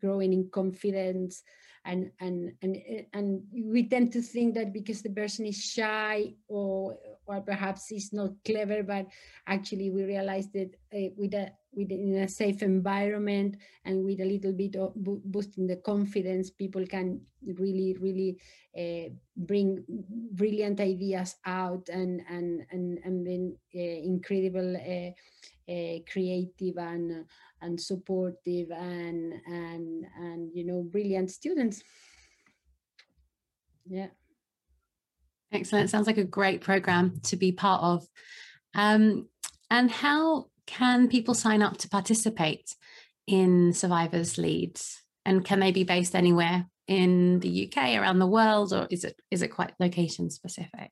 growing 0.00 0.32
in 0.32 0.48
confidence 0.50 1.42
and 1.84 2.10
and 2.20 2.52
and 2.62 2.78
and 3.12 3.42
we 3.52 3.88
tend 3.88 4.12
to 4.12 4.22
think 4.22 4.54
that 4.54 4.72
because 4.72 5.02
the 5.02 5.10
person 5.10 5.44
is 5.44 5.60
shy 5.62 6.32
or 6.48 6.96
or 7.26 7.40
perhaps 7.40 7.90
is 7.92 8.12
not 8.12 8.30
clever 8.44 8.82
but 8.82 9.06
actually 9.46 9.90
we 9.90 10.04
realize 10.04 10.48
that 10.52 10.70
uh, 10.94 11.10
with 11.16 11.34
a 11.34 11.50
within 11.76 12.14
a 12.16 12.28
safe 12.28 12.62
environment 12.62 13.56
and 13.84 14.04
with 14.04 14.20
a 14.20 14.24
little 14.24 14.52
bit 14.52 14.76
of 14.76 14.92
boosting 14.96 15.66
the 15.66 15.76
confidence 15.76 16.50
people 16.50 16.86
can 16.86 17.20
really 17.58 17.96
really 18.00 18.36
uh, 18.78 19.08
bring 19.36 19.84
brilliant 20.32 20.80
ideas 20.80 21.36
out 21.46 21.88
and 21.88 22.22
and 22.28 22.62
and, 22.70 22.98
and 23.04 23.26
then 23.26 23.56
uh, 23.74 23.98
incredible 24.04 24.76
uh, 24.76 25.98
creative 26.10 26.76
and 26.78 27.24
and 27.62 27.80
supportive 27.80 28.70
and 28.70 29.32
and 29.46 30.04
and 30.18 30.50
you 30.54 30.64
know 30.64 30.82
brilliant 30.82 31.30
students 31.30 31.82
yeah 33.86 34.08
Excellent. 35.54 35.88
Sounds 35.88 36.08
like 36.08 36.18
a 36.18 36.24
great 36.24 36.60
program 36.60 37.20
to 37.24 37.36
be 37.36 37.52
part 37.52 37.80
of. 37.80 38.06
Um, 38.74 39.28
and 39.70 39.88
how 39.88 40.46
can 40.66 41.08
people 41.08 41.34
sign 41.34 41.62
up 41.62 41.76
to 41.78 41.88
participate 41.88 42.74
in 43.26 43.72
Survivors 43.72 44.38
Leads? 44.38 45.02
And 45.26 45.44
can 45.44 45.60
they 45.60 45.72
be 45.72 45.84
based 45.84 46.14
anywhere 46.14 46.66
in 46.86 47.40
the 47.40 47.66
UK, 47.66 47.96
around 47.96 48.18
the 48.18 48.26
world, 48.26 48.72
or 48.72 48.86
is 48.90 49.04
it 49.04 49.16
is 49.30 49.42
it 49.42 49.48
quite 49.48 49.72
location 49.80 50.30
specific? 50.30 50.90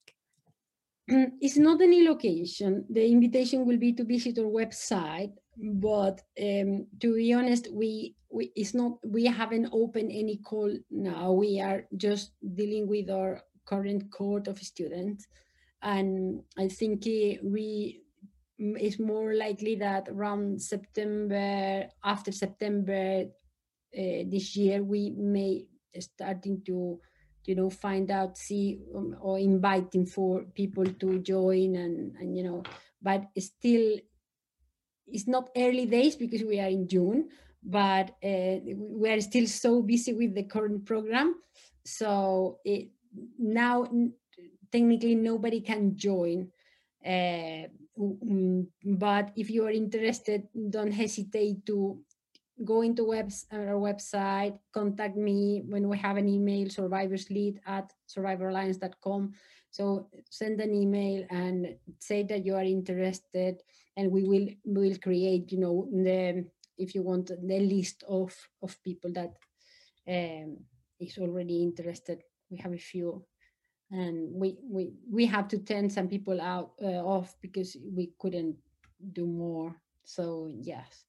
Mm, 1.11 1.33
it's 1.41 1.59
not 1.59 1.83
any 1.83 2.07
location. 2.09 2.85
The 2.89 3.07
invitation 3.07 3.67
will 3.67 3.77
be 3.77 3.93
to 3.95 4.05
visit 4.05 4.39
our 4.39 4.45
website, 4.45 5.33
but 5.57 6.23
um, 6.41 6.87
to 7.01 7.15
be 7.15 7.33
honest, 7.35 7.69
we, 7.73 8.15
we 8.31 8.53
it's 8.57 8.73
not 8.73 8.99
we 9.05 9.27
haven't 9.27 9.69
opened 9.73 10.13
any 10.13 10.37
call 10.39 10.75
now. 10.91 11.33
We 11.33 11.61
are 11.61 11.85
just 11.97 12.33
dealing 12.55 12.89
with 12.89 13.11
our 13.11 13.43
current 13.67 14.11
cohort 14.11 14.49
of 14.49 14.59
students, 14.59 15.27
and 15.83 16.43
I 16.57 16.69
think 16.69 17.05
we 17.05 18.02
it's 18.63 18.99
more 18.99 19.35
likely 19.35 19.75
that 19.77 20.09
around 20.09 20.63
September, 20.63 21.89
after 22.05 22.31
September 22.31 23.25
uh, 23.93 24.23
this 24.31 24.57
year, 24.57 24.83
we 24.83 25.11
may 25.11 25.67
starting 25.99 26.63
to, 26.67 27.01
you 27.45 27.55
know, 27.55 27.69
find 27.69 28.11
out, 28.11 28.39
see, 28.39 28.81
um, 28.95 29.17
or 29.21 29.39
inviting 29.39 30.07
for 30.07 30.45
people 30.55 30.85
to 30.85 31.19
join, 31.19 31.77
and 31.77 32.15
and 32.17 32.37
you 32.37 32.45
know, 32.45 32.63
but 33.03 33.25
still, 33.39 33.99
it's 35.07 35.27
not 35.27 35.51
early 35.57 35.87
days 35.87 36.17
because 36.17 36.43
we 36.43 36.61
are 36.61 36.71
in 36.71 36.89
June, 36.89 37.29
but 37.63 38.11
uh, 38.23 38.57
we 38.65 39.11
are 39.11 39.21
still 39.21 39.47
so 39.47 39.83
busy 39.83 40.13
with 40.15 40.35
the 40.35 40.45
current 40.45 40.87
program, 40.87 41.35
so 41.85 42.61
it, 42.65 42.91
now 43.39 43.87
technically 44.71 45.17
nobody 45.17 45.61
can 45.61 45.97
join. 45.97 46.49
Uh, 47.05 47.67
but 47.97 49.33
if 49.37 49.51
you 49.51 49.67
are 49.67 49.71
interested, 49.71 50.49
don't 50.71 50.93
hesitate 50.93 51.67
to 51.67 51.99
go 52.65 52.83
into 52.83 53.05
webs, 53.05 53.47
our 53.53 53.77
website, 53.77 54.59
contact 54.73 55.17
me 55.17 55.63
when 55.67 55.89
we 55.89 55.99
have 55.99 56.17
an 56.17 56.29
email, 56.29 56.69
survivorslead 56.69 57.59
at 57.67 57.93
survivoralliance.com. 58.09 59.33
So 59.71 60.09
send 60.31 60.61
an 60.61 60.75
email 60.75 61.25
and 61.31 61.75
say 61.99 62.23
that 62.25 62.45
you 62.45 62.55
are 62.55 62.63
interested 62.65 63.63
and 63.97 64.11
we 64.11 64.25
will 64.25 64.49
will 64.65 64.97
create, 64.99 65.51
you 65.51 65.59
know, 65.59 65.89
the 65.91 66.45
if 66.79 66.95
you 66.95 67.03
want 67.03 67.29
the 67.29 67.61
list 67.61 68.05
of 68.09 68.35
of 68.63 68.83
people 68.83 69.13
that 69.13 69.35
um, 70.09 70.59
is 71.01 71.19
already 71.19 71.63
interested. 71.63 72.23
We 72.51 72.59
have 72.59 72.73
a 72.73 72.79
few 72.79 73.25
and 73.93 74.33
we 74.33 74.57
we 74.65 74.93
we 75.11 75.27
have 75.27 75.47
to 75.49 75.59
turn 75.59 75.91
some 75.91 76.09
people 76.09 76.41
out 76.41 76.73
uh, 76.83 77.05
off 77.05 77.37
because 77.43 77.77
we 77.95 78.13
couldn't 78.19 78.57
do 79.13 79.27
more. 79.27 79.77
So 80.05 80.51
yes. 80.61 81.05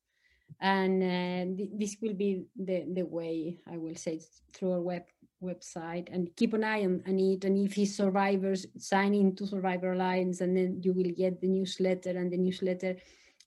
And 0.59 1.01
uh, 1.01 1.57
th- 1.57 1.71
this 1.73 1.97
will 2.01 2.13
be 2.13 2.45
the 2.55 2.85
the 2.93 3.03
way 3.03 3.57
i 3.71 3.77
will 3.77 3.95
say 3.95 4.21
through 4.53 4.73
our 4.73 4.81
web 4.81 5.03
website. 5.41 6.11
And 6.11 6.35
keep 6.35 6.53
an 6.53 6.63
eye 6.63 6.83
on, 6.83 7.03
on 7.07 7.19
it. 7.19 7.45
And 7.45 7.57
if 7.57 7.73
his 7.73 7.95
survivors 7.95 8.65
sign 8.77 9.13
into 9.13 9.47
survivor 9.47 9.93
alliance 9.93 10.41
and 10.41 10.55
then 10.55 10.81
you 10.83 10.93
will 10.93 11.11
get 11.11 11.41
the 11.41 11.47
newsletter. 11.47 12.11
And 12.11 12.31
the 12.31 12.37
newsletter 12.37 12.97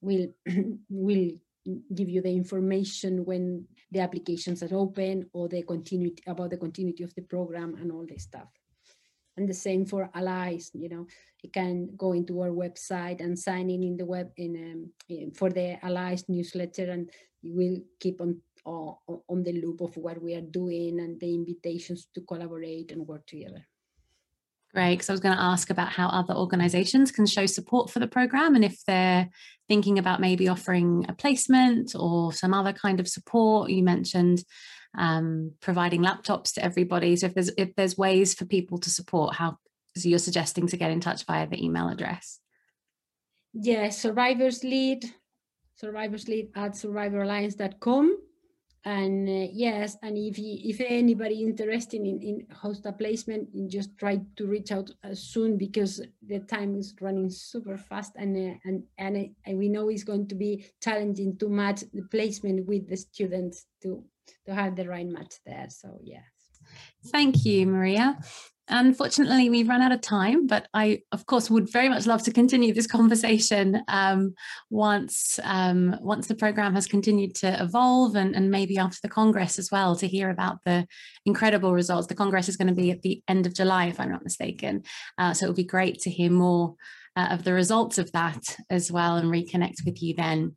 will 0.01 0.29
will 0.89 1.31
give 1.95 2.09
you 2.09 2.23
the 2.23 2.31
information 2.31 3.25
when 3.25 3.67
the 3.91 4.01
applications 4.01 4.63
are 4.63 4.75
open 4.75 5.29
or 5.33 5.49
the 5.49 5.63
continuity 5.63 6.23
about 6.27 6.51
the 6.51 6.57
continuity 6.57 7.03
of 7.03 7.15
the 7.15 7.23
program 7.23 7.75
and 7.75 7.91
all 7.91 8.07
this 8.07 8.23
stuff 8.23 8.49
and 9.37 9.49
the 9.49 9.55
same 9.55 9.85
for 9.85 10.11
allies 10.15 10.71
you 10.75 10.89
know 10.89 11.07
you 11.43 11.51
can 11.51 11.89
go 11.97 12.13
into 12.13 12.41
our 12.41 12.51
website 12.51 13.21
and 13.21 13.39
sign 13.39 13.71
in 13.71 13.83
in 13.83 13.97
the 13.97 14.05
web 14.05 14.31
in, 14.37 14.57
um, 14.57 14.91
in 15.09 15.31
for 15.31 15.51
the 15.51 15.85
allies 15.85 16.25
newsletter 16.29 16.91
and 16.91 17.11
you 17.43 17.55
will 17.55 17.79
keep 18.01 18.21
on 18.21 18.41
on 18.67 19.45
the 19.45 19.53
loop 19.53 19.81
of 19.81 19.97
what 19.97 20.21
we 20.21 20.35
are 20.35 20.41
doing 20.41 20.99
and 20.99 21.21
the 21.21 21.33
invitations 21.33 22.09
to 22.13 22.21
collaborate 22.23 22.91
and 22.91 23.07
work 23.07 23.25
together 23.27 23.65
Great, 24.75 24.97
because 24.97 25.09
I 25.09 25.13
was 25.13 25.21
going 25.21 25.37
to 25.37 25.43
ask 25.43 25.71
about 25.71 25.89
how 25.89 26.09
other 26.09 26.35
organizations 26.35 27.11
can 27.11 27.25
show 27.25 27.47
support 27.47 27.89
for 27.89 27.99
the 27.99 28.07
program 28.07 28.55
and 28.55 28.63
if 28.63 28.85
they're 28.85 29.31
thinking 29.69 29.99
about 29.99 30.21
maybe 30.21 30.49
offering 30.49 31.07
a 31.09 31.15
placement 31.15 31.95
or 31.95 32.33
some 32.33 32.53
other 32.53 32.75
kind 32.75 33.01
of 33.01 33.09
support. 33.09 33.71
You 33.71 33.83
mentioned 33.83 34.45
um, 34.97 35.53
providing 35.61 36.03
laptops 36.03 36.55
to 36.55 36.65
everybody. 36.65 37.17
So 37.17 37.27
if 37.27 37.35
there's 37.35 37.51
if 37.57 37.75
there's 37.77 37.99
ways 37.99 38.35
for 38.35 38.45
people 38.45 38.79
to 38.79 38.91
support, 38.91 39.35
how 39.35 39.59
so 39.97 40.09
you're 40.09 40.19
suggesting 40.19 40.67
to 40.69 40.77
get 40.77 40.91
in 40.91 41.01
touch 41.01 41.25
via 41.25 41.47
the 41.47 41.63
email 41.63 41.89
address? 41.89 42.41
Yes, 43.53 43.99
survivors 43.99 44.63
lead, 44.63 45.05
survivors 45.77 46.29
lead 46.29 46.51
at 46.55 46.73
survivoralliance.com. 46.73 48.19
And 48.85 49.29
uh, 49.29 49.49
yes, 49.53 49.97
and 50.03 50.17
if 50.17 50.39
you, 50.39 50.59
if 50.63 50.81
anybody 50.81 51.43
interested 51.43 52.03
in, 52.03 52.21
in 52.23 52.47
host 52.55 52.87
a 52.87 52.93
placement, 52.93 53.49
just 53.69 53.99
try 53.99 54.21
to 54.37 54.47
reach 54.47 54.71
out 54.71 54.93
soon 55.13 55.59
because 55.59 56.01
the 56.25 56.39
time 56.41 56.77
is 56.77 56.95
running 57.01 57.29
super 57.29 57.77
fast 57.77 58.13
and 58.15 58.37
uh, 58.37 58.55
and 58.65 58.85
and, 58.97 59.35
and 59.45 59.59
we 59.59 59.69
know 59.69 59.89
it's 59.89 60.05
going 60.05 60.29
to 60.29 60.37
be 60.37 60.67
challenging 60.81 61.37
to 61.39 61.49
match 61.49 61.81
the 61.93 62.03
placement 62.13 62.65
with 62.67 62.89
the 62.89 62.97
students 62.97 63.67
to 63.83 64.05
to 64.47 64.55
have 64.55 64.77
the 64.77 64.89
right 64.89 65.07
match 65.07 65.35
there. 65.45 65.67
So 65.69 65.99
yes. 66.03 66.23
Thank 67.07 67.45
you, 67.45 67.67
Maria. 67.67 68.19
Unfortunately, 68.69 69.49
we've 69.49 69.69
run 69.69 69.81
out 69.81 69.93
of 69.93 70.01
time, 70.01 70.49
but 70.49 70.67
I, 70.75 71.03
of 71.13 71.25
course, 71.27 71.49
would 71.49 71.71
very 71.71 71.89
much 71.89 72.05
love 72.05 72.25
to 72.25 72.33
continue 72.33 72.75
this 72.75 72.89
conversation 72.89 73.81
um, 73.87 74.35
once 74.71 75.39
um, 75.45 75.97
once 76.01 76.27
the 76.27 76.35
program 76.35 76.75
has 76.75 76.89
continued 76.89 77.37
to 77.37 77.63
evolve, 77.63 78.17
and, 78.17 78.35
and 78.35 78.51
maybe 78.51 78.77
after 78.77 78.99
the 79.03 79.09
Congress 79.09 79.61
as 79.61 79.71
well, 79.71 79.95
to 79.97 80.09
hear 80.09 80.31
about 80.31 80.59
the 80.65 80.85
incredible 81.25 81.73
results. 81.73 82.09
The 82.09 82.17
Congress 82.17 82.49
is 82.49 82.57
going 82.57 82.67
to 82.67 82.75
be 82.75 82.91
at 82.91 83.03
the 83.03 83.23
end 83.29 83.47
of 83.47 83.55
July, 83.55 83.87
if 83.87 84.01
I'm 84.01 84.11
not 84.11 84.25
mistaken. 84.25 84.83
Uh, 85.17 85.33
so 85.33 85.47
it 85.47 85.49
would 85.51 85.57
be 85.57 85.65
great 85.65 86.01
to 86.01 86.11
hear 86.11 86.33
more 86.33 86.75
uh, 87.15 87.29
of 87.31 87.45
the 87.45 87.53
results 87.53 87.99
of 87.99 88.11
that 88.13 88.57
as 88.69 88.91
well, 88.91 89.17
and 89.17 89.31
reconnect 89.31 89.85
with 89.85 90.03
you 90.03 90.15
then. 90.15 90.57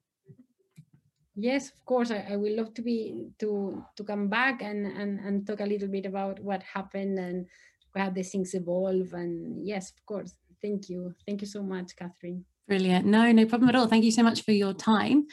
Yes, 1.42 1.70
of 1.72 1.86
course. 1.86 2.12
I, 2.12 2.26
I 2.32 2.36
would 2.36 2.52
love 2.52 2.74
to 2.74 2.82
be 2.82 3.32
to 3.40 3.82
to 3.96 4.04
come 4.04 4.28
back 4.28 4.62
and, 4.62 4.86
and 4.86 5.20
and 5.20 5.48
talk 5.48 5.62
a 5.62 5.66
little 5.66 5.88
bit 5.88 6.06
about 6.06 6.40
what 6.44 6.62
happened 6.64 7.18
and 7.18 7.48
how 7.96 8.10
the 8.10 8.24
things 8.24 8.54
evolve. 8.54 9.14
And 9.14 9.66
yes, 9.66 9.92
of 9.92 10.06
course. 10.06 10.36
Thank 10.62 10.90
you. 10.90 11.16
Thank 11.26 11.40
you 11.40 11.48
so 11.48 11.64
much, 11.64 11.96
Catherine. 11.96 12.44
Brilliant. 12.68 13.06
No, 13.06 13.32
no 13.32 13.46
problem 13.46 13.70
at 13.70 13.76
all. 13.76 13.88
Thank 13.88 14.04
you 14.04 14.12
so 14.12 14.22
much 14.22 14.44
for 14.44 14.52
your 14.52 14.74
time. 14.74 15.26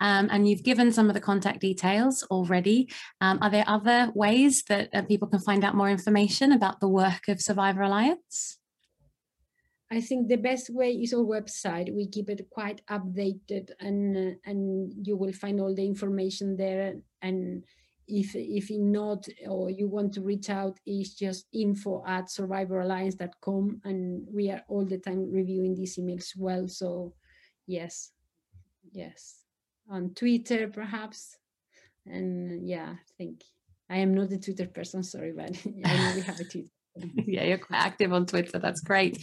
Um, 0.00 0.28
and 0.30 0.48
you've 0.48 0.64
given 0.64 0.92
some 0.92 1.08
of 1.08 1.14
the 1.14 1.20
contact 1.20 1.60
details 1.60 2.22
already. 2.24 2.90
Um, 3.20 3.38
are 3.40 3.48
there 3.48 3.64
other 3.66 4.10
ways 4.14 4.64
that 4.64 4.90
uh, 4.92 5.02
people 5.02 5.28
can 5.28 5.38
find 5.38 5.64
out 5.64 5.76
more 5.76 5.88
information 5.88 6.50
about 6.50 6.80
the 6.80 6.88
work 6.88 7.28
of 7.28 7.40
Survivor 7.40 7.82
Alliance? 7.82 8.58
I 9.92 10.00
think 10.00 10.28
the 10.28 10.36
best 10.36 10.70
way 10.70 10.92
is 10.92 11.12
our 11.12 11.20
website. 11.20 11.94
We 11.94 12.06
keep 12.08 12.30
it 12.30 12.48
quite 12.48 12.80
updated, 12.88 13.72
and 13.78 14.16
uh, 14.16 14.34
and 14.46 14.90
you 15.06 15.18
will 15.18 15.34
find 15.34 15.60
all 15.60 15.74
the 15.74 15.84
information 15.84 16.56
there. 16.56 16.94
And 17.20 17.62
if 18.08 18.34
if 18.34 18.70
not, 18.70 19.28
or 19.46 19.68
you 19.68 19.88
want 19.88 20.14
to 20.14 20.22
reach 20.22 20.48
out, 20.48 20.80
is 20.86 21.14
just 21.14 21.46
info 21.52 22.02
at 22.06 22.28
survivoralliance.com, 22.28 23.82
and 23.84 24.26
we 24.32 24.50
are 24.50 24.62
all 24.66 24.86
the 24.86 24.96
time 24.96 25.30
reviewing 25.30 25.74
these 25.74 25.98
emails 25.98 26.30
well. 26.38 26.68
So, 26.68 27.12
yes, 27.66 28.12
yes, 28.92 29.44
on 29.90 30.14
Twitter 30.14 30.68
perhaps, 30.68 31.36
and 32.06 32.66
yeah, 32.66 32.94
I 32.94 33.12
think 33.18 33.44
I 33.90 33.98
am 33.98 34.14
not 34.14 34.32
a 34.32 34.38
Twitter 34.38 34.68
person. 34.68 35.02
Sorry, 35.02 35.32
but 35.36 35.50
I 35.84 35.96
know 35.96 36.14
we 36.14 36.22
have 36.22 36.40
a 36.40 36.44
Twitter. 36.44 36.72
yeah, 37.26 37.44
you're 37.44 37.58
quite 37.58 37.78
active 37.78 38.12
on 38.12 38.26
Twitter. 38.26 38.58
That's 38.58 38.80
great. 38.80 39.18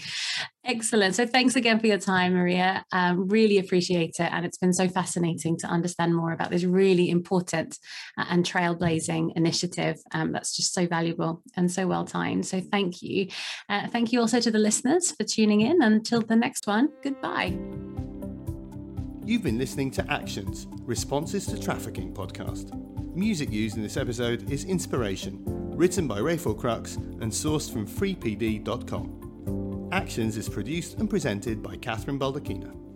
Excellent. 0.65 1.15
So 1.15 1.26
thanks 1.26 1.55
again 1.55 1.80
for 1.80 1.88
your 1.88 1.97
time, 1.97 2.34
Maria. 2.34 2.84
Um, 2.91 3.28
really 3.28 3.57
appreciate 3.57 4.15
it. 4.20 4.32
And 4.32 4.45
it's 4.45 4.57
been 4.57 4.74
so 4.74 4.88
fascinating 4.88 5.57
to 5.57 5.67
understand 5.67 6.15
more 6.15 6.32
about 6.32 6.49
this 6.49 6.63
really 6.63 7.09
important 7.09 7.78
uh, 8.17 8.26
and 8.30 8.45
trailblazing 8.45 9.36
initiative 9.36 9.97
um, 10.13 10.32
that's 10.32 10.55
just 10.55 10.74
so 10.74 10.88
valuable 10.88 11.41
and 11.55 11.72
so 11.72 11.88
well 11.88 12.05
timed. 12.05 12.45
So 12.45 12.61
thank 12.61 13.01
you. 13.01 13.28
Uh, 13.70 13.88
thank 13.88 14.11
you 14.11 14.20
also 14.20 14.39
to 14.39 14.51
the 14.51 14.59
listeners 14.59 15.11
for 15.11 15.24
tuning 15.24 15.61
in. 15.61 15.82
Until 15.82 16.22
the 16.22 16.36
next 16.36 16.67
one, 16.67 16.89
goodbye. 17.03 17.57
You've 19.26 19.43
been 19.43 19.59
listening 19.59 19.91
to 19.91 20.11
Actions 20.11 20.67
Responses 20.82 21.45
to 21.47 21.59
Trafficking 21.59 22.13
podcast. 22.13 22.74
Music 23.15 23.51
used 23.51 23.76
in 23.76 23.84
this 23.84 23.97
episode 23.97 24.51
is 24.51 24.65
Inspiration, 24.65 25.43
written 25.80 26.07
by 26.09 26.19
Rafael 26.19 26.53
Krux 26.53 26.97
and 26.97 27.32
sourced 27.32 27.71
from 27.71 27.88
freepd.com. 27.88 29.07
Actions 29.93 30.36
is 30.36 30.49
produced 30.49 30.97
and 30.97 31.09
presented 31.09 31.63
by 31.63 31.77
Catherine 31.77 32.19
Baldacchino. 32.19 32.88